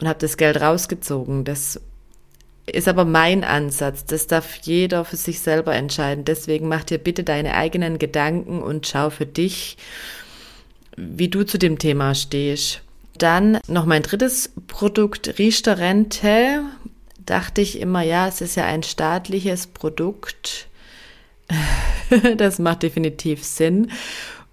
und 0.00 0.08
habe 0.08 0.20
das 0.20 0.36
Geld 0.36 0.60
rausgezogen. 0.60 1.44
Das 1.44 1.80
ist 2.66 2.88
aber 2.88 3.04
mein 3.04 3.44
Ansatz. 3.44 4.04
Das 4.04 4.28
darf 4.28 4.54
jeder 4.62 5.04
für 5.04 5.16
sich 5.16 5.40
selber 5.40 5.74
entscheiden. 5.74 6.24
Deswegen 6.24 6.68
mach 6.68 6.84
dir 6.84 6.98
bitte 6.98 7.24
deine 7.24 7.54
eigenen 7.54 7.98
Gedanken 7.98 8.62
und 8.62 8.86
schau 8.86 9.10
für 9.10 9.26
dich, 9.26 9.76
wie 10.98 11.28
du 11.28 11.44
zu 11.44 11.58
dem 11.58 11.78
Thema 11.78 12.14
stehst. 12.14 12.82
Dann 13.16 13.58
noch 13.66 13.86
mein 13.86 14.02
drittes 14.02 14.52
Produkt, 14.66 15.38
Riester 15.38 15.78
Rente. 15.78 16.62
Dachte 17.24 17.60
ich 17.60 17.80
immer, 17.80 18.02
ja, 18.02 18.28
es 18.28 18.40
ist 18.40 18.56
ja 18.56 18.64
ein 18.64 18.82
staatliches 18.82 19.66
Produkt. 19.66 20.68
das 22.36 22.58
macht 22.58 22.82
definitiv 22.82 23.44
Sinn. 23.44 23.90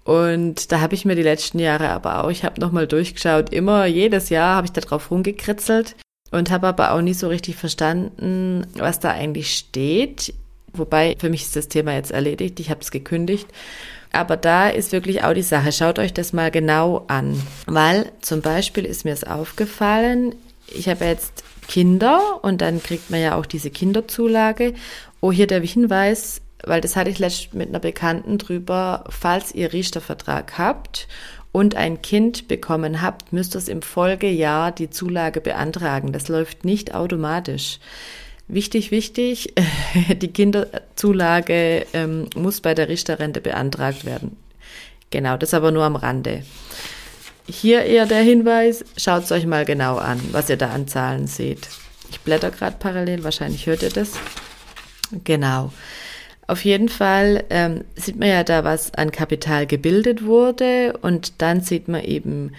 Und 0.04 0.70
da 0.70 0.80
habe 0.80 0.94
ich 0.94 1.04
mir 1.04 1.16
die 1.16 1.22
letzten 1.22 1.58
Jahre 1.58 1.88
aber 1.88 2.22
auch, 2.22 2.30
ich 2.30 2.44
habe 2.44 2.60
nochmal 2.60 2.86
durchgeschaut, 2.86 3.52
immer 3.52 3.86
jedes 3.86 4.28
Jahr 4.28 4.56
habe 4.56 4.66
ich 4.66 4.72
da 4.72 4.80
drauf 4.80 5.10
rumgekritzelt 5.10 5.96
und 6.30 6.50
habe 6.50 6.68
aber 6.68 6.92
auch 6.92 7.00
nicht 7.00 7.18
so 7.18 7.28
richtig 7.28 7.56
verstanden, 7.56 8.66
was 8.74 9.00
da 9.00 9.10
eigentlich 9.10 9.56
steht. 9.56 10.32
Wobei, 10.72 11.16
für 11.18 11.30
mich 11.30 11.42
ist 11.42 11.56
das 11.56 11.68
Thema 11.68 11.94
jetzt 11.94 12.12
erledigt, 12.12 12.60
ich 12.60 12.70
habe 12.70 12.82
es 12.82 12.92
gekündigt. 12.92 13.48
Aber 14.16 14.38
da 14.38 14.70
ist 14.70 14.92
wirklich 14.92 15.24
auch 15.24 15.34
die 15.34 15.42
Sache, 15.42 15.72
schaut 15.72 15.98
euch 15.98 16.14
das 16.14 16.32
mal 16.32 16.50
genau 16.50 17.04
an. 17.06 17.38
Weil 17.66 18.10
zum 18.22 18.40
Beispiel 18.40 18.86
ist 18.86 19.04
mir 19.04 19.12
es 19.12 19.24
aufgefallen, 19.24 20.34
ich 20.68 20.88
habe 20.88 21.04
jetzt 21.04 21.44
Kinder 21.68 22.40
und 22.42 22.62
dann 22.62 22.82
kriegt 22.82 23.10
man 23.10 23.20
ja 23.20 23.36
auch 23.36 23.44
diese 23.44 23.70
Kinderzulage. 23.70 24.72
Oh, 25.20 25.32
hier 25.32 25.46
der 25.46 25.60
Hinweis, 25.60 26.40
weil 26.64 26.80
das 26.80 26.96
hatte 26.96 27.10
ich 27.10 27.18
letztens 27.18 27.52
mit 27.52 27.68
einer 27.68 27.78
Bekannten 27.78 28.38
drüber, 28.38 29.04
falls 29.10 29.54
ihr 29.54 29.74
Riester-Vertrag 29.74 30.56
habt 30.56 31.08
und 31.52 31.74
ein 31.74 32.00
Kind 32.00 32.48
bekommen 32.48 33.02
habt, 33.02 33.34
müsst 33.34 33.54
ihr 33.54 33.58
es 33.58 33.68
im 33.68 33.82
Folgejahr 33.82 34.72
die 34.72 34.88
Zulage 34.88 35.42
beantragen. 35.42 36.12
Das 36.12 36.28
läuft 36.28 36.64
nicht 36.64 36.94
automatisch. 36.94 37.80
Wichtig, 38.48 38.90
wichtig, 38.92 39.54
die 40.22 40.32
Kinderzulage 40.32 41.86
ähm, 41.92 42.28
muss 42.36 42.60
bei 42.60 42.74
der 42.74 42.88
Richterrente 42.88 43.40
beantragt 43.40 44.04
werden. 44.04 44.36
Genau, 45.10 45.36
das 45.36 45.54
aber 45.54 45.72
nur 45.72 45.84
am 45.84 45.96
Rande. 45.96 46.44
Hier 47.48 47.84
eher 47.84 48.06
der 48.06 48.22
Hinweis, 48.22 48.84
schaut 48.96 49.24
es 49.24 49.32
euch 49.32 49.46
mal 49.46 49.64
genau 49.64 49.96
an, 49.96 50.20
was 50.32 50.48
ihr 50.48 50.56
da 50.56 50.70
an 50.70 50.88
Zahlen 50.88 51.26
seht. 51.26 51.68
Ich 52.10 52.20
blätter 52.20 52.50
gerade 52.50 52.76
parallel, 52.78 53.24
wahrscheinlich 53.24 53.66
hört 53.66 53.82
ihr 53.82 53.90
das. 53.90 54.12
Genau. 55.24 55.72
Auf 56.48 56.64
jeden 56.64 56.88
Fall 56.88 57.44
ähm, 57.50 57.84
sieht 57.96 58.16
man 58.16 58.28
ja 58.28 58.44
da, 58.44 58.62
was 58.62 58.94
an 58.94 59.10
Kapital 59.10 59.66
gebildet 59.66 60.24
wurde 60.24 60.96
und 61.02 61.40
dann 61.42 61.60
sieht 61.60 61.88
man 61.88 62.04
eben 62.04 62.52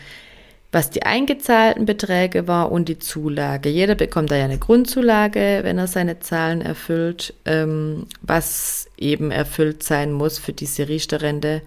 was 0.71 0.89
die 0.89 1.03
eingezahlten 1.03 1.85
Beträge 1.85 2.47
war 2.47 2.71
und 2.71 2.89
die 2.89 2.99
Zulage. 2.99 3.69
Jeder 3.69 3.95
bekommt 3.95 4.31
da 4.31 4.35
ja 4.35 4.45
eine 4.45 4.57
Grundzulage, 4.57 5.59
wenn 5.63 5.77
er 5.77 5.87
seine 5.87 6.19
Zahlen 6.19 6.61
erfüllt, 6.61 7.33
ähm, 7.45 8.05
was 8.21 8.89
eben 8.97 9.31
erfüllt 9.31 9.81
sein 9.83 10.11
muss 10.11 10.37
für 10.37 10.53
diese 10.53 10.89
Riester-Rente. 10.89 11.61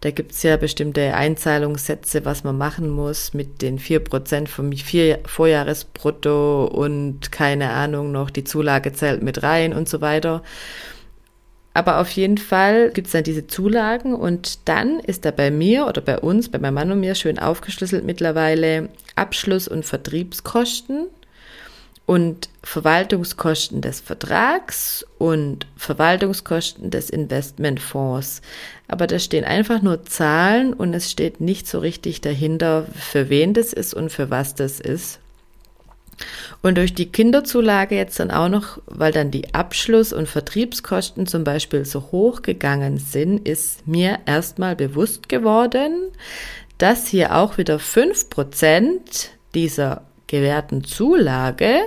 Da 0.00 0.12
gibt's 0.12 0.44
ja 0.44 0.56
bestimmte 0.56 1.14
Einzahlungssätze, 1.14 2.24
was 2.24 2.44
man 2.44 2.56
machen 2.56 2.88
muss 2.88 3.34
mit 3.34 3.60
den 3.62 3.78
vier 3.78 3.98
Prozent 3.98 4.48
vom 4.48 4.72
vier 4.72 5.18
Vorjahresbrutto 5.26 6.66
und 6.66 7.32
keine 7.32 7.70
Ahnung 7.70 8.12
noch, 8.12 8.30
die 8.30 8.44
Zulage 8.44 8.92
zählt 8.92 9.22
mit 9.22 9.42
rein 9.42 9.72
und 9.72 9.88
so 9.88 10.00
weiter. 10.00 10.42
Aber 11.78 12.00
auf 12.00 12.10
jeden 12.10 12.38
Fall 12.38 12.90
gibt 12.90 13.06
es 13.06 13.12
dann 13.12 13.22
diese 13.22 13.46
Zulagen 13.46 14.12
und 14.12 14.66
dann 14.68 14.98
ist 14.98 15.24
da 15.24 15.30
bei 15.30 15.52
mir 15.52 15.86
oder 15.86 16.00
bei 16.00 16.18
uns, 16.18 16.48
bei 16.48 16.58
meinem 16.58 16.74
Mann 16.74 16.90
und 16.90 16.98
mir 16.98 17.14
schön 17.14 17.38
aufgeschlüsselt 17.38 18.04
mittlerweile 18.04 18.88
Abschluss- 19.14 19.68
und 19.68 19.84
Vertriebskosten 19.84 21.06
und 22.04 22.48
Verwaltungskosten 22.64 23.80
des 23.80 24.00
Vertrags 24.00 25.06
und 25.18 25.68
Verwaltungskosten 25.76 26.90
des 26.90 27.10
Investmentfonds. 27.10 28.42
Aber 28.88 29.06
da 29.06 29.20
stehen 29.20 29.44
einfach 29.44 29.80
nur 29.80 30.04
Zahlen 30.04 30.72
und 30.72 30.94
es 30.94 31.08
steht 31.08 31.40
nicht 31.40 31.68
so 31.68 31.78
richtig 31.78 32.20
dahinter, 32.20 32.86
für 32.92 33.30
wen 33.30 33.54
das 33.54 33.72
ist 33.72 33.94
und 33.94 34.10
für 34.10 34.30
was 34.30 34.56
das 34.56 34.80
ist. 34.80 35.20
Und 36.62 36.78
durch 36.78 36.94
die 36.94 37.10
Kinderzulage 37.10 37.94
jetzt 37.94 38.18
dann 38.20 38.30
auch 38.30 38.48
noch, 38.48 38.78
weil 38.86 39.12
dann 39.12 39.30
die 39.30 39.54
Abschluss- 39.54 40.12
und 40.12 40.28
Vertriebskosten 40.28 41.26
zum 41.26 41.44
Beispiel 41.44 41.84
so 41.84 42.08
hoch 42.12 42.42
gegangen 42.42 42.98
sind, 42.98 43.48
ist 43.48 43.86
mir 43.86 44.18
erstmal 44.26 44.76
bewusst 44.76 45.28
geworden, 45.28 46.10
dass 46.78 47.06
hier 47.06 47.34
auch 47.34 47.58
wieder 47.58 47.78
fünf 47.78 48.30
Prozent 48.30 49.30
dieser 49.54 50.02
gewährten 50.26 50.84
Zulage 50.84 51.80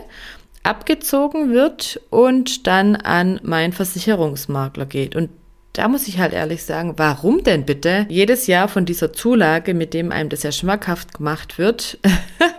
abgezogen 0.64 1.52
wird 1.52 2.00
und 2.10 2.68
dann 2.68 2.96
an 2.96 3.40
meinen 3.44 3.74
Versicherungsmakler 3.74 4.86
geht. 4.86 5.16
Und 5.16 5.30
da 5.74 5.88
muss 5.88 6.08
ich 6.08 6.20
halt 6.20 6.34
ehrlich 6.34 6.64
sagen, 6.64 6.94
warum 6.98 7.44
denn 7.44 7.66
bitte 7.66 8.06
jedes 8.10 8.48
Jahr 8.48 8.68
von 8.68 8.86
dieser 8.86 9.14
Zulage, 9.14 9.74
mit 9.74 9.94
dem 9.94 10.12
einem 10.12 10.30
das 10.30 10.44
ja 10.44 10.52
schmackhaft 10.52 11.14
gemacht 11.14 11.58
wird, 11.58 11.98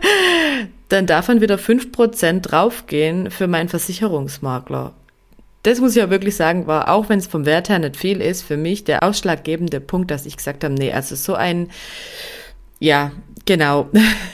dann 0.92 1.06
davon 1.06 1.40
wieder 1.40 1.58
fünf 1.58 1.92
Prozent 1.92 2.50
draufgehen 2.50 3.30
für 3.30 3.46
meinen 3.46 3.68
Versicherungsmakler. 3.68 4.92
Das 5.62 5.80
muss 5.80 5.92
ich 5.92 5.98
ja 5.98 6.10
wirklich 6.10 6.36
sagen, 6.36 6.66
war, 6.66 6.90
auch 6.90 7.08
wenn 7.08 7.18
es 7.18 7.26
vom 7.26 7.46
Wert 7.46 7.68
her 7.68 7.78
nicht 7.78 7.96
viel 7.96 8.20
ist, 8.20 8.42
für 8.42 8.56
mich 8.56 8.84
der 8.84 9.02
ausschlaggebende 9.02 9.80
Punkt, 9.80 10.10
dass 10.10 10.26
ich 10.26 10.36
gesagt 10.36 10.64
habe, 10.64 10.74
nee, 10.74 10.92
also 10.92 11.14
so 11.14 11.34
ein, 11.34 11.70
ja, 12.80 13.12
genau, 13.46 13.88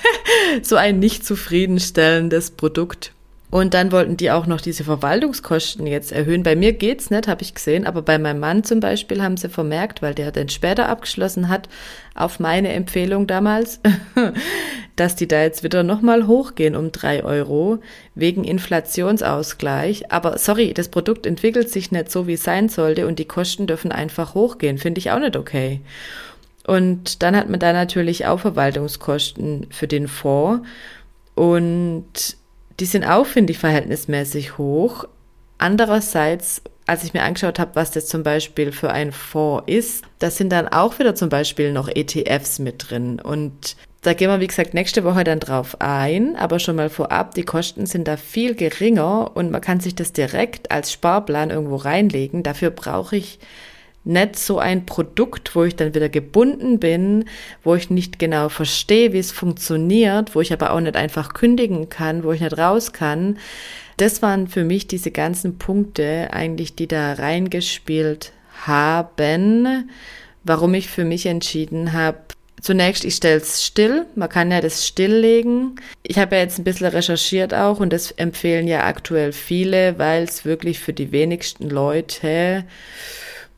so 0.62 0.76
ein 0.76 0.98
nicht 0.98 1.24
zufriedenstellendes 1.24 2.52
Produkt 2.52 3.12
und 3.50 3.72
dann 3.72 3.92
wollten 3.92 4.18
die 4.18 4.30
auch 4.30 4.46
noch 4.46 4.60
diese 4.60 4.84
Verwaltungskosten 4.84 5.86
jetzt 5.86 6.12
erhöhen. 6.12 6.42
Bei 6.42 6.54
mir 6.54 6.74
geht's 6.74 7.08
nicht, 7.08 7.28
habe 7.28 7.40
ich 7.40 7.54
gesehen, 7.54 7.86
aber 7.86 8.02
bei 8.02 8.18
meinem 8.18 8.40
Mann 8.40 8.62
zum 8.62 8.80
Beispiel 8.80 9.22
haben 9.22 9.38
sie 9.38 9.48
vermerkt, 9.48 10.02
weil 10.02 10.14
der 10.14 10.32
dann 10.32 10.50
später 10.50 10.88
abgeschlossen 10.88 11.48
hat, 11.48 11.68
auf 12.14 12.40
meine 12.40 12.72
Empfehlung 12.72 13.26
damals, 13.26 13.80
dass 14.96 15.16
die 15.16 15.26
da 15.26 15.40
jetzt 15.40 15.62
wieder 15.62 15.82
nochmal 15.82 16.26
hochgehen 16.26 16.76
um 16.76 16.92
drei 16.92 17.24
Euro 17.24 17.78
wegen 18.14 18.44
Inflationsausgleich. 18.44 20.12
Aber 20.12 20.36
sorry, 20.36 20.74
das 20.74 20.88
Produkt 20.88 21.24
entwickelt 21.24 21.70
sich 21.70 21.90
nicht 21.90 22.10
so, 22.10 22.26
wie 22.26 22.34
es 22.34 22.44
sein 22.44 22.68
sollte 22.68 23.06
und 23.06 23.18
die 23.18 23.24
Kosten 23.24 23.66
dürfen 23.66 23.92
einfach 23.92 24.34
hochgehen. 24.34 24.76
Finde 24.76 24.98
ich 24.98 25.10
auch 25.10 25.20
nicht 25.20 25.36
okay. 25.36 25.80
Und 26.66 27.22
dann 27.22 27.34
hat 27.34 27.48
man 27.48 27.60
da 27.60 27.72
natürlich 27.72 28.26
auch 28.26 28.40
Verwaltungskosten 28.40 29.68
für 29.70 29.88
den 29.88 30.06
Fonds. 30.06 30.68
Und 31.34 32.36
die 32.80 32.86
sind 32.86 33.04
auch, 33.04 33.26
finde 33.26 33.52
ich, 33.52 33.58
verhältnismäßig 33.58 34.58
hoch. 34.58 35.04
Andererseits, 35.58 36.62
als 36.86 37.04
ich 37.04 37.14
mir 37.14 37.22
angeschaut 37.22 37.58
habe, 37.58 37.72
was 37.74 37.90
das 37.90 38.06
zum 38.06 38.22
Beispiel 38.22 38.72
für 38.72 38.90
ein 38.90 39.12
Fonds 39.12 39.64
ist, 39.66 40.04
da 40.20 40.30
sind 40.30 40.50
dann 40.50 40.68
auch 40.68 40.98
wieder 40.98 41.14
zum 41.14 41.28
Beispiel 41.28 41.72
noch 41.72 41.88
ETFs 41.88 42.58
mit 42.58 42.90
drin. 42.90 43.20
Und 43.20 43.76
da 44.02 44.14
gehen 44.14 44.30
wir, 44.30 44.40
wie 44.40 44.46
gesagt, 44.46 44.74
nächste 44.74 45.02
Woche 45.02 45.24
dann 45.24 45.40
drauf 45.40 45.80
ein, 45.80 46.36
aber 46.36 46.60
schon 46.60 46.76
mal 46.76 46.88
vorab, 46.88 47.34
die 47.34 47.42
Kosten 47.42 47.86
sind 47.86 48.06
da 48.06 48.16
viel 48.16 48.54
geringer 48.54 49.32
und 49.34 49.50
man 49.50 49.60
kann 49.60 49.80
sich 49.80 49.96
das 49.96 50.12
direkt 50.12 50.70
als 50.70 50.92
Sparplan 50.92 51.50
irgendwo 51.50 51.76
reinlegen. 51.76 52.44
Dafür 52.44 52.70
brauche 52.70 53.16
ich 53.16 53.40
nicht 54.08 54.36
so 54.36 54.58
ein 54.58 54.86
Produkt, 54.86 55.54
wo 55.54 55.64
ich 55.64 55.76
dann 55.76 55.94
wieder 55.94 56.08
gebunden 56.08 56.80
bin, 56.80 57.26
wo 57.62 57.74
ich 57.74 57.90
nicht 57.90 58.18
genau 58.18 58.48
verstehe, 58.48 59.12
wie 59.12 59.18
es 59.18 59.30
funktioniert, 59.30 60.34
wo 60.34 60.40
ich 60.40 60.52
aber 60.52 60.72
auch 60.72 60.80
nicht 60.80 60.96
einfach 60.96 61.34
kündigen 61.34 61.88
kann, 61.88 62.24
wo 62.24 62.32
ich 62.32 62.40
nicht 62.40 62.58
raus 62.58 62.92
kann. 62.92 63.38
Das 63.98 64.22
waren 64.22 64.48
für 64.48 64.64
mich 64.64 64.86
diese 64.86 65.10
ganzen 65.10 65.58
Punkte 65.58 66.28
eigentlich, 66.32 66.74
die 66.74 66.88
da 66.88 67.12
reingespielt 67.12 68.32
haben, 68.66 69.90
warum 70.42 70.74
ich 70.74 70.88
für 70.88 71.04
mich 71.04 71.26
entschieden 71.26 71.92
habe, 71.92 72.18
Zunächst, 72.60 73.04
ich 73.04 73.14
stelle 73.14 73.36
es 73.36 73.64
still. 73.64 74.06
Man 74.16 74.28
kann 74.28 74.50
ja 74.50 74.60
das 74.60 74.86
stilllegen. 74.86 75.76
Ich 76.02 76.18
habe 76.18 76.36
ja 76.36 76.42
jetzt 76.42 76.58
ein 76.58 76.64
bisschen 76.64 76.88
recherchiert 76.88 77.54
auch 77.54 77.78
und 77.78 77.92
das 77.92 78.10
empfehlen 78.10 78.66
ja 78.66 78.84
aktuell 78.84 79.32
viele, 79.32 79.98
weil 79.98 80.24
es 80.24 80.44
wirklich 80.44 80.80
für 80.80 80.92
die 80.92 81.12
wenigsten 81.12 81.70
Leute 81.70 82.64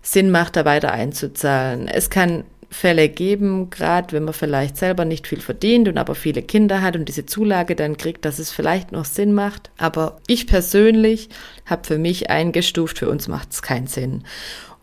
Sinn 0.02 0.30
macht, 0.30 0.56
da 0.56 0.64
weiter 0.64 0.92
einzuzahlen. 0.92 1.88
Es 1.88 2.10
kann 2.10 2.44
Fälle 2.70 3.08
geben, 3.08 3.68
gerade 3.68 4.12
wenn 4.12 4.24
man 4.24 4.32
vielleicht 4.32 4.76
selber 4.76 5.04
nicht 5.04 5.26
viel 5.26 5.40
verdient 5.40 5.88
und 5.88 5.98
aber 5.98 6.14
viele 6.14 6.40
Kinder 6.40 6.82
hat 6.82 6.94
und 6.94 7.08
diese 7.08 7.26
Zulage 7.26 7.74
dann 7.74 7.96
kriegt, 7.96 8.24
dass 8.24 8.38
es 8.38 8.52
vielleicht 8.52 8.92
noch 8.92 9.04
Sinn 9.04 9.32
macht. 9.32 9.70
Aber 9.76 10.18
ich 10.28 10.46
persönlich 10.46 11.28
habe 11.66 11.84
für 11.84 11.98
mich 11.98 12.30
eingestuft, 12.30 12.98
für 12.98 13.10
uns 13.10 13.26
macht 13.26 13.52
es 13.52 13.62
keinen 13.62 13.88
Sinn. 13.88 14.22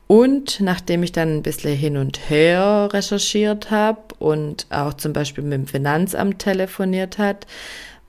Und 0.07 0.59
nachdem 0.59 1.03
ich 1.03 1.13
dann 1.13 1.37
ein 1.37 1.43
bisschen 1.43 1.75
hin 1.75 1.97
und 1.97 2.29
her 2.29 2.89
recherchiert 2.91 3.71
habe 3.71 4.01
und 4.19 4.67
auch 4.69 4.93
zum 4.93 5.13
Beispiel 5.13 5.43
mit 5.43 5.53
dem 5.53 5.67
Finanzamt 5.67 6.39
telefoniert 6.39 7.17
hat, 7.17 7.47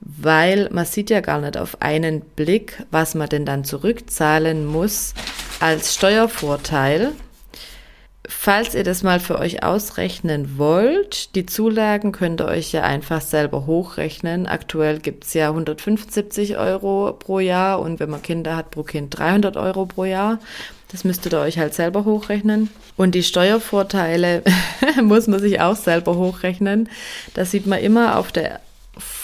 weil 0.01 0.69
man 0.71 0.85
sieht 0.85 1.09
ja 1.09 1.19
gar 1.19 1.41
nicht 1.41 1.57
auf 1.57 1.81
einen 1.81 2.21
Blick, 2.21 2.83
was 2.91 3.15
man 3.15 3.27
denn 3.27 3.45
dann 3.45 3.65
zurückzahlen 3.65 4.65
muss 4.65 5.13
als 5.59 5.95
Steuervorteil. 5.95 7.11
Falls 8.27 8.75
ihr 8.75 8.83
das 8.83 9.01
mal 9.01 9.19
für 9.19 9.39
euch 9.39 9.63
ausrechnen 9.63 10.57
wollt, 10.57 11.33
die 11.35 11.47
Zulagen 11.47 12.11
könnt 12.11 12.41
ihr 12.41 12.47
euch 12.47 12.71
ja 12.71 12.83
einfach 12.83 13.21
selber 13.21 13.65
hochrechnen. 13.65 14.45
Aktuell 14.45 14.99
gibt's 14.99 15.33
ja 15.33 15.49
175 15.49 16.57
Euro 16.57 17.13
pro 17.13 17.39
Jahr 17.39 17.79
und 17.79 17.99
wenn 17.99 18.09
man 18.09 18.21
Kinder 18.21 18.55
hat, 18.55 18.69
pro 18.69 18.83
Kind 18.83 19.17
300 19.17 19.57
Euro 19.57 19.87
pro 19.87 20.05
Jahr. 20.05 20.39
Das 20.91 21.03
müsstet 21.03 21.33
ihr 21.33 21.39
euch 21.39 21.57
halt 21.57 21.73
selber 21.73 22.05
hochrechnen. 22.05 22.69
Und 22.97 23.15
die 23.15 23.23
Steuervorteile 23.23 24.43
muss 25.01 25.27
man 25.27 25.39
sich 25.39 25.59
auch 25.59 25.75
selber 25.75 26.15
hochrechnen. 26.15 26.87
Das 27.33 27.51
sieht 27.51 27.65
man 27.65 27.79
immer 27.79 28.17
auf 28.17 28.31
der 28.31 28.59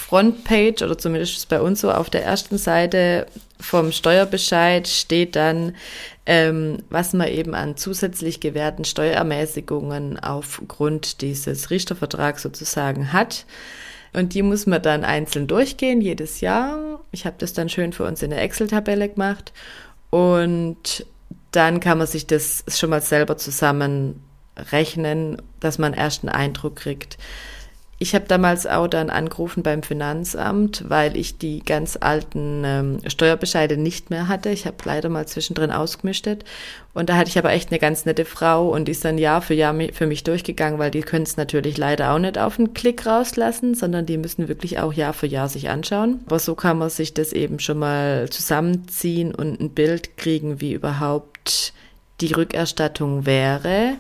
Frontpage 0.07 0.83
oder 0.83 0.99
zumindest 0.99 1.49
bei 1.49 1.59
uns 1.59 1.81
so 1.81 1.91
auf 1.91 2.11
der 2.11 2.23
ersten 2.23 2.59
Seite 2.59 3.25
vom 3.59 3.91
Steuerbescheid 3.91 4.87
steht 4.87 5.35
dann, 5.35 5.75
ähm, 6.27 6.83
was 6.91 7.13
man 7.13 7.27
eben 7.27 7.55
an 7.55 7.75
zusätzlich 7.75 8.39
gewährten 8.39 8.85
Steuerermäßigungen 8.85 10.19
aufgrund 10.19 11.21
dieses 11.21 11.71
Richtervertrags 11.71 12.43
sozusagen 12.43 13.13
hat. 13.13 13.47
Und 14.13 14.35
die 14.35 14.43
muss 14.43 14.67
man 14.67 14.83
dann 14.83 15.03
einzeln 15.03 15.47
durchgehen, 15.47 16.01
jedes 16.01 16.39
Jahr. 16.39 16.99
Ich 17.11 17.25
habe 17.25 17.37
das 17.39 17.53
dann 17.53 17.67
schön 17.67 17.91
für 17.91 18.05
uns 18.05 18.21
in 18.21 18.29
der 18.29 18.43
Excel-Tabelle 18.43 19.09
gemacht. 19.09 19.53
Und 20.11 21.03
dann 21.49 21.79
kann 21.79 21.97
man 21.97 22.05
sich 22.05 22.27
das 22.27 22.63
schon 22.67 22.91
mal 22.91 23.01
selber 23.01 23.37
zusammenrechnen, 23.37 25.41
dass 25.59 25.79
man 25.79 25.93
erst 25.93 26.23
einen 26.23 26.35
Eindruck 26.35 26.75
kriegt. 26.75 27.17
Ich 28.05 28.13
habe 28.13 28.25
damals 28.27 28.67
auch 28.67 28.85
dann 28.85 29.09
angerufen 29.09 29.63
beim 29.63 29.81
Finanzamt, 29.81 30.83
weil 30.87 31.17
ich 31.17 31.39
die 31.39 31.61
ganz 31.61 31.97
alten 31.99 32.61
ähm, 32.63 32.99
Steuerbescheide 33.07 33.77
nicht 33.77 34.11
mehr 34.11 34.27
hatte. 34.27 34.49
Ich 34.49 34.67
habe 34.67 34.77
leider 34.83 35.09
mal 35.09 35.27
zwischendrin 35.27 35.71
ausgemischtet. 35.71 36.45
Und 36.93 37.09
da 37.09 37.17
hatte 37.17 37.31
ich 37.31 37.39
aber 37.39 37.51
echt 37.51 37.71
eine 37.71 37.79
ganz 37.79 38.05
nette 38.05 38.23
Frau 38.23 38.69
und 38.69 38.87
die 38.87 38.91
ist 38.91 39.03
dann 39.03 39.17
Jahr 39.17 39.41
für 39.41 39.55
Jahr 39.55 39.73
für 39.91 40.05
mich 40.05 40.23
durchgegangen, 40.23 40.77
weil 40.77 40.91
die 40.91 41.01
können 41.01 41.23
es 41.23 41.35
natürlich 41.35 41.79
leider 41.79 42.13
auch 42.13 42.19
nicht 42.19 42.37
auf 42.37 42.59
einen 42.59 42.75
Klick 42.75 43.07
rauslassen, 43.07 43.73
sondern 43.73 44.05
die 44.05 44.19
müssen 44.19 44.47
wirklich 44.47 44.77
auch 44.77 44.93
Jahr 44.93 45.13
für 45.13 45.25
Jahr 45.25 45.49
sich 45.49 45.69
anschauen. 45.69 46.19
Aber 46.27 46.37
so 46.37 46.53
kann 46.53 46.77
man 46.77 46.91
sich 46.91 47.15
das 47.15 47.33
eben 47.33 47.57
schon 47.57 47.79
mal 47.79 48.29
zusammenziehen 48.29 49.33
und 49.33 49.59
ein 49.59 49.71
Bild 49.71 50.15
kriegen, 50.15 50.61
wie 50.61 50.73
überhaupt 50.73 51.73
die 52.21 52.33
Rückerstattung 52.33 53.25
wäre. 53.25 53.95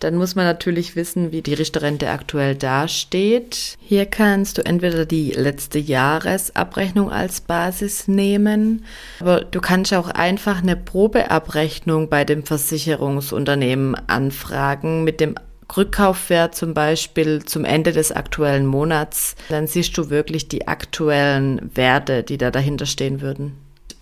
Dann 0.00 0.14
muss 0.14 0.34
man 0.34 0.44
natürlich 0.44 0.96
wissen, 0.96 1.32
wie 1.32 1.42
die 1.42 1.54
Richterrente 1.54 2.10
aktuell 2.10 2.54
dasteht. 2.54 3.76
Hier 3.80 4.06
kannst 4.06 4.58
du 4.58 4.64
entweder 4.64 5.06
die 5.06 5.32
letzte 5.32 5.78
Jahresabrechnung 5.78 7.10
als 7.10 7.40
Basis 7.40 8.08
nehmen, 8.08 8.84
aber 9.20 9.40
du 9.40 9.60
kannst 9.60 9.92
auch 9.94 10.08
einfach 10.08 10.62
eine 10.62 10.76
Probeabrechnung 10.76 12.08
bei 12.08 12.24
dem 12.24 12.44
Versicherungsunternehmen 12.44 13.96
anfragen 14.08 15.04
mit 15.04 15.20
dem 15.20 15.34
Rückkaufwert 15.76 16.54
zum 16.54 16.72
Beispiel 16.72 17.44
zum 17.44 17.64
Ende 17.64 17.92
des 17.92 18.10
aktuellen 18.10 18.66
Monats. 18.66 19.36
Dann 19.48 19.66
siehst 19.66 19.98
du 19.98 20.08
wirklich 20.08 20.48
die 20.48 20.66
aktuellen 20.66 21.70
Werte, 21.74 22.22
die 22.22 22.38
da 22.38 22.50
dahinter 22.50 22.86
stehen 22.86 23.20
würden 23.20 23.52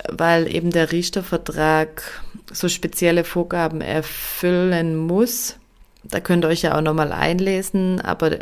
weil 0.09 0.55
eben 0.55 0.71
der 0.71 0.93
Richtervertrag 0.93 2.03
so 2.53 2.69
spezielle 2.69 3.25
Vorgaben 3.25 3.81
erfüllen 3.81 4.97
muss, 4.97 5.57
da 6.11 6.21
könnt 6.21 6.45
ihr 6.45 6.49
euch 6.49 6.63
ja 6.63 6.77
auch 6.77 6.83
nochmal 6.83 7.13
einlesen, 7.13 8.01
aber 8.01 8.39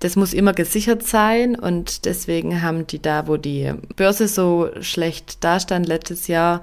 das 0.00 0.16
muss 0.16 0.32
immer 0.32 0.52
gesichert 0.52 1.04
sein 1.04 1.56
und 1.56 2.04
deswegen 2.04 2.62
haben 2.62 2.86
die 2.86 3.02
da, 3.02 3.26
wo 3.26 3.36
die 3.36 3.72
Börse 3.96 4.28
so 4.28 4.70
schlecht 4.80 5.42
dastand 5.42 5.86
letztes 5.86 6.28
Jahr, 6.28 6.62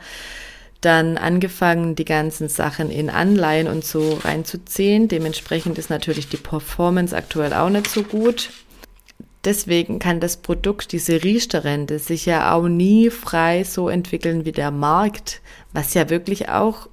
dann 0.81 1.17
angefangen, 1.17 1.95
die 1.95 2.05
ganzen 2.05 2.47
Sachen 2.47 2.91
in 2.91 3.09
Anleihen 3.09 3.67
und 3.67 3.83
so 3.83 4.19
reinzuziehen. 4.23 5.07
Dementsprechend 5.07 5.77
ist 5.79 5.89
natürlich 5.89 6.29
die 6.29 6.37
Performance 6.37 7.15
aktuell 7.15 7.53
auch 7.53 7.69
nicht 7.69 7.87
so 7.89 8.03
gut. 8.03 8.51
Deswegen 9.43 9.99
kann 9.99 10.19
das 10.19 10.37
Produkt, 10.37 10.91
diese 10.91 11.23
Riester-Rente, 11.23 11.99
sich 11.99 12.25
ja 12.25 12.53
auch 12.53 12.67
nie 12.67 13.09
frei 13.09 13.63
so 13.63 13.89
entwickeln 13.89 14.45
wie 14.45 14.51
der 14.51 14.71
Markt, 14.71 15.41
was 15.73 15.93
ja 15.93 16.09
wirklich 16.09 16.49
auch 16.49 16.87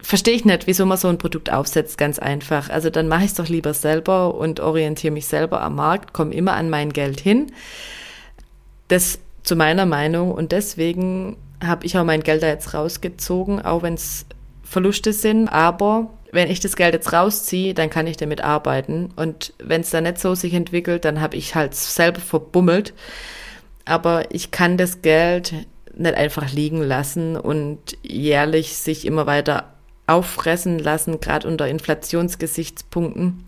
verstehe 0.00 0.34
ich 0.34 0.44
nicht, 0.44 0.66
wieso 0.66 0.86
man 0.86 0.98
so 0.98 1.08
ein 1.08 1.18
Produkt 1.18 1.52
aufsetzt, 1.52 1.98
ganz 1.98 2.18
einfach. 2.18 2.70
Also 2.70 2.90
dann 2.90 3.08
mache 3.08 3.24
ich 3.24 3.30
es 3.30 3.34
doch 3.34 3.48
lieber 3.48 3.74
selber 3.74 4.34
und 4.34 4.60
orientiere 4.60 5.12
mich 5.12 5.26
selber 5.26 5.60
am 5.62 5.76
Markt, 5.76 6.12
komme 6.12 6.34
immer 6.34 6.54
an 6.54 6.70
mein 6.70 6.92
Geld 6.92 7.20
hin. 7.20 7.52
Das 8.88 9.18
zu 9.42 9.56
meiner 9.56 9.86
Meinung 9.86 10.32
und 10.32 10.52
deswegen 10.52 11.36
habe 11.64 11.86
ich 11.86 11.98
auch 11.98 12.04
mein 12.04 12.22
Geld 12.22 12.42
da 12.42 12.48
jetzt 12.48 12.74
rausgezogen, 12.74 13.62
auch 13.62 13.82
wenn 13.82 13.94
es 13.94 14.26
Verluste 14.62 15.12
sind, 15.12 15.48
aber 15.48 16.10
wenn 16.30 16.50
ich 16.50 16.60
das 16.60 16.76
Geld 16.76 16.92
jetzt 16.92 17.12
rausziehe, 17.12 17.72
dann 17.74 17.90
kann 17.90 18.06
ich 18.06 18.18
damit 18.18 18.42
arbeiten 18.42 19.10
und 19.16 19.54
wenn 19.58 19.80
es 19.80 19.90
dann 19.90 20.04
nicht 20.04 20.18
so 20.18 20.34
sich 20.34 20.52
entwickelt, 20.54 21.04
dann 21.04 21.20
habe 21.20 21.36
ich 21.36 21.54
halt 21.54 21.74
selber 21.74 22.20
verbummelt. 22.20 22.92
Aber 23.86 24.34
ich 24.34 24.50
kann 24.50 24.76
das 24.76 25.00
Geld 25.00 25.54
nicht 25.96 26.14
einfach 26.14 26.52
liegen 26.52 26.82
lassen 26.82 27.36
und 27.36 27.96
jährlich 28.02 28.76
sich 28.76 29.06
immer 29.06 29.26
weiter 29.26 29.72
auffressen 30.08 30.78
lassen, 30.78 31.20
gerade 31.20 31.46
unter 31.46 31.68
Inflationsgesichtspunkten. 31.68 33.44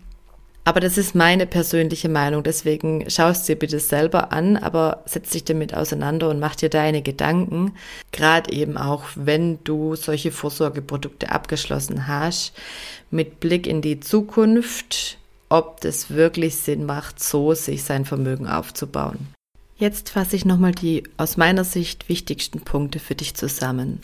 Aber 0.63 0.79
das 0.79 0.97
ist 0.99 1.15
meine 1.15 1.47
persönliche 1.47 2.07
Meinung, 2.07 2.43
deswegen 2.43 3.09
schaust 3.09 3.49
dir 3.49 3.55
bitte 3.55 3.79
selber 3.79 4.31
an, 4.31 4.57
aber 4.57 5.01
setz 5.05 5.31
dich 5.31 5.43
damit 5.43 5.73
auseinander 5.73 6.29
und 6.29 6.39
mach 6.39 6.55
dir 6.55 6.69
deine 6.69 7.01
Gedanken, 7.01 7.73
gerade 8.11 8.53
eben 8.53 8.77
auch, 8.77 9.05
wenn 9.15 9.57
du 9.63 9.95
solche 9.95 10.31
Vorsorgeprodukte 10.31 11.31
abgeschlossen 11.31 12.07
hast, 12.07 12.53
mit 13.09 13.39
Blick 13.39 13.65
in 13.65 13.81
die 13.81 13.99
Zukunft, 13.99 15.17
ob 15.49 15.81
das 15.81 16.11
wirklich 16.11 16.57
Sinn 16.57 16.85
macht, 16.85 17.21
so 17.21 17.55
sich 17.55 17.83
sein 17.83 18.05
Vermögen 18.05 18.47
aufzubauen. 18.47 19.33
Jetzt 19.77 20.11
fasse 20.11 20.35
ich 20.35 20.45
nochmal 20.45 20.73
die 20.73 21.03
aus 21.17 21.37
meiner 21.37 21.63
Sicht 21.63 22.07
wichtigsten 22.07 22.61
Punkte 22.61 22.99
für 22.99 23.15
dich 23.15 23.33
zusammen. 23.33 23.99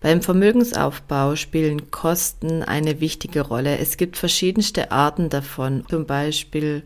Beim 0.00 0.22
Vermögensaufbau 0.22 1.34
spielen 1.34 1.90
Kosten 1.90 2.62
eine 2.62 3.00
wichtige 3.00 3.40
Rolle. 3.40 3.78
Es 3.78 3.96
gibt 3.96 4.16
verschiedenste 4.16 4.92
Arten 4.92 5.28
davon, 5.28 5.84
zum 5.88 6.06
Beispiel 6.06 6.84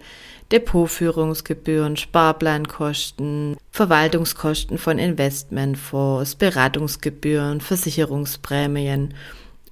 Depotführungsgebühren, 0.51 1.98
Sparplankosten, 1.98 3.59
Verwaltungskosten 3.70 4.79
von 4.79 4.98
Investmentfonds, 4.98 6.37
Beratungsgebühren, 6.37 7.61
Versicherungsprämien. 7.61 9.12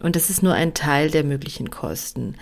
Und 0.00 0.16
das 0.16 0.28
ist 0.28 0.42
nur 0.42 0.52
ein 0.52 0.74
Teil 0.74 1.10
der 1.10 1.24
möglichen 1.24 1.70
Kosten. 1.70 2.36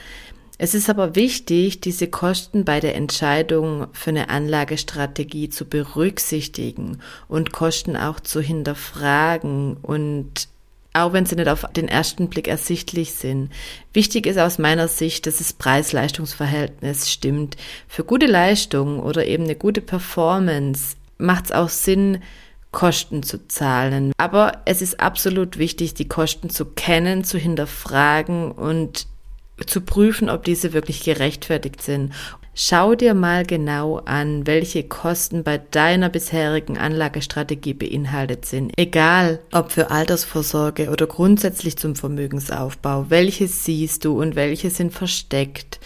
Es 0.60 0.74
ist 0.74 0.90
aber 0.90 1.14
wichtig, 1.14 1.80
diese 1.80 2.08
Kosten 2.08 2.64
bei 2.64 2.80
der 2.80 2.96
Entscheidung 2.96 3.86
für 3.92 4.10
eine 4.10 4.28
Anlagestrategie 4.28 5.48
zu 5.48 5.64
berücksichtigen 5.64 7.00
und 7.28 7.52
Kosten 7.52 7.96
auch 7.96 8.18
zu 8.18 8.40
hinterfragen 8.40 9.76
und 9.76 10.48
auch 10.98 11.12
wenn 11.12 11.26
sie 11.26 11.36
nicht 11.36 11.48
auf 11.48 11.64
den 11.76 11.88
ersten 11.88 12.28
Blick 12.28 12.48
ersichtlich 12.48 13.12
sind. 13.14 13.50
Wichtig 13.92 14.26
ist 14.26 14.38
aus 14.38 14.58
meiner 14.58 14.88
Sicht, 14.88 15.26
dass 15.26 15.38
das 15.38 15.52
Preis-Leistungs-Verhältnis 15.52 17.10
stimmt. 17.10 17.56
Für 17.88 18.04
gute 18.04 18.26
Leistung 18.26 19.00
oder 19.00 19.26
eben 19.26 19.44
eine 19.44 19.56
gute 19.56 19.80
Performance 19.80 20.96
macht 21.18 21.46
es 21.46 21.52
auch 21.52 21.68
Sinn, 21.68 22.22
Kosten 22.70 23.22
zu 23.22 23.48
zahlen. 23.48 24.12
Aber 24.18 24.62
es 24.66 24.82
ist 24.82 25.00
absolut 25.00 25.58
wichtig, 25.58 25.94
die 25.94 26.08
Kosten 26.08 26.50
zu 26.50 26.66
kennen, 26.66 27.24
zu 27.24 27.38
hinterfragen 27.38 28.52
und 28.52 29.06
zu 29.66 29.80
prüfen, 29.80 30.30
ob 30.30 30.44
diese 30.44 30.72
wirklich 30.72 31.02
gerechtfertigt 31.02 31.82
sind. 31.82 32.12
Schau 32.60 32.96
dir 32.96 33.14
mal 33.14 33.46
genau 33.46 33.98
an, 33.98 34.44
welche 34.46 34.82
Kosten 34.82 35.44
bei 35.44 35.58
deiner 35.58 36.08
bisherigen 36.08 36.76
Anlagestrategie 36.76 37.74
beinhaltet 37.74 38.46
sind. 38.46 38.72
Egal, 38.76 39.38
ob 39.52 39.70
für 39.70 39.92
Altersvorsorge 39.92 40.90
oder 40.90 41.06
grundsätzlich 41.06 41.76
zum 41.76 41.94
Vermögensaufbau. 41.94 43.06
Welche 43.10 43.46
siehst 43.46 44.04
du 44.04 44.20
und 44.20 44.34
welche 44.34 44.70
sind 44.70 44.92
versteckt? 44.92 45.78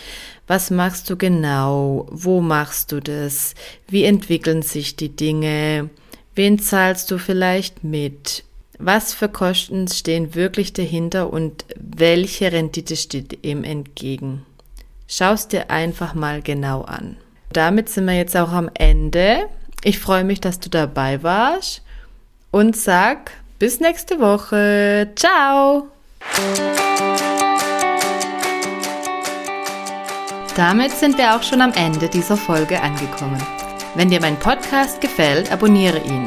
Was 0.46 0.70
machst 0.70 1.10
du 1.10 1.16
genau? 1.16 2.06
Wo 2.10 2.40
machst 2.40 2.90
du 2.90 3.00
das? 3.00 3.54
Wie 3.86 4.04
entwickeln 4.04 4.62
sich 4.62 4.96
die 4.96 5.14
Dinge? 5.14 5.90
Wen 6.34 6.58
zahlst 6.58 7.10
du 7.10 7.18
vielleicht 7.18 7.84
mit? 7.84 8.44
Was 8.78 9.12
für 9.14 9.28
Kosten 9.28 9.86
stehen 9.88 10.34
wirklich 10.34 10.72
dahinter 10.72 11.32
und 11.32 11.64
welche 11.76 12.50
Rendite 12.52 12.96
steht 12.96 13.44
ihm 13.44 13.64
entgegen? 13.64 14.44
Schau 15.06 15.32
es 15.32 15.46
dir 15.48 15.70
einfach 15.70 16.14
mal 16.14 16.42
genau 16.42 16.82
an. 16.82 17.16
Damit 17.52 17.90
sind 17.90 18.06
wir 18.06 18.14
jetzt 18.14 18.36
auch 18.36 18.52
am 18.52 18.70
Ende. 18.74 19.48
Ich 19.84 19.98
freue 19.98 20.24
mich, 20.24 20.40
dass 20.40 20.58
du 20.58 20.70
dabei 20.70 21.22
warst 21.22 21.82
und 22.50 22.76
sag 22.76 23.32
bis 23.58 23.78
nächste 23.80 24.20
Woche. 24.20 25.10
Ciao! 25.16 25.88
Damit 30.56 30.92
sind 30.92 31.16
wir 31.18 31.34
auch 31.34 31.42
schon 31.42 31.60
am 31.60 31.72
Ende 31.72 32.08
dieser 32.08 32.36
Folge 32.36 32.80
angekommen. 32.80 33.42
Wenn 33.94 34.10
dir 34.10 34.20
mein 34.20 34.38
Podcast 34.38 35.00
gefällt, 35.00 35.50
abonniere 35.52 35.98
ihn. 35.98 36.26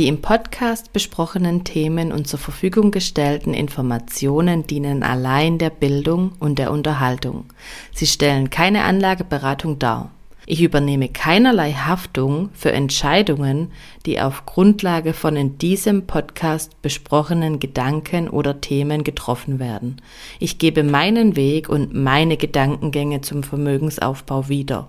Die 0.00 0.08
im 0.08 0.22
Podcast 0.22 0.94
besprochenen 0.94 1.62
Themen 1.62 2.10
und 2.10 2.26
zur 2.26 2.38
Verfügung 2.38 2.90
gestellten 2.90 3.52
Informationen 3.52 4.66
dienen 4.66 5.02
allein 5.02 5.58
der 5.58 5.68
Bildung 5.68 6.32
und 6.38 6.58
der 6.58 6.70
Unterhaltung. 6.70 7.44
Sie 7.92 8.06
stellen 8.06 8.48
keine 8.48 8.84
Anlageberatung 8.84 9.78
dar. 9.78 10.10
Ich 10.46 10.62
übernehme 10.62 11.10
keinerlei 11.10 11.72
Haftung 11.72 12.48
für 12.54 12.72
Entscheidungen, 12.72 13.72
die 14.06 14.22
auf 14.22 14.46
Grundlage 14.46 15.12
von 15.12 15.36
in 15.36 15.58
diesem 15.58 16.06
Podcast 16.06 16.80
besprochenen 16.80 17.60
Gedanken 17.60 18.30
oder 18.30 18.62
Themen 18.62 19.04
getroffen 19.04 19.58
werden. 19.58 20.00
Ich 20.38 20.56
gebe 20.56 20.82
meinen 20.82 21.36
Weg 21.36 21.68
und 21.68 21.92
meine 21.92 22.38
Gedankengänge 22.38 23.20
zum 23.20 23.42
Vermögensaufbau 23.42 24.48
wieder. 24.48 24.88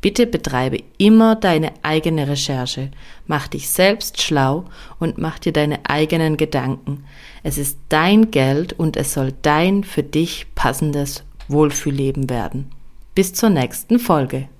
Bitte 0.00 0.26
betreibe 0.26 0.82
immer 0.96 1.34
deine 1.34 1.72
eigene 1.82 2.28
Recherche, 2.28 2.90
mach 3.26 3.48
dich 3.48 3.68
selbst 3.68 4.22
schlau 4.22 4.64
und 5.00 5.18
mach 5.18 5.40
dir 5.40 5.52
deine 5.52 5.80
eigenen 5.88 6.36
Gedanken. 6.36 7.04
Es 7.42 7.58
ist 7.58 7.78
dein 7.88 8.30
Geld 8.30 8.72
und 8.74 8.96
es 8.96 9.12
soll 9.12 9.32
dein 9.42 9.82
für 9.82 10.04
dich 10.04 10.46
passendes 10.54 11.24
Wohlfühlleben 11.48 12.30
werden. 12.30 12.70
Bis 13.14 13.32
zur 13.32 13.50
nächsten 13.50 13.98
Folge. 13.98 14.48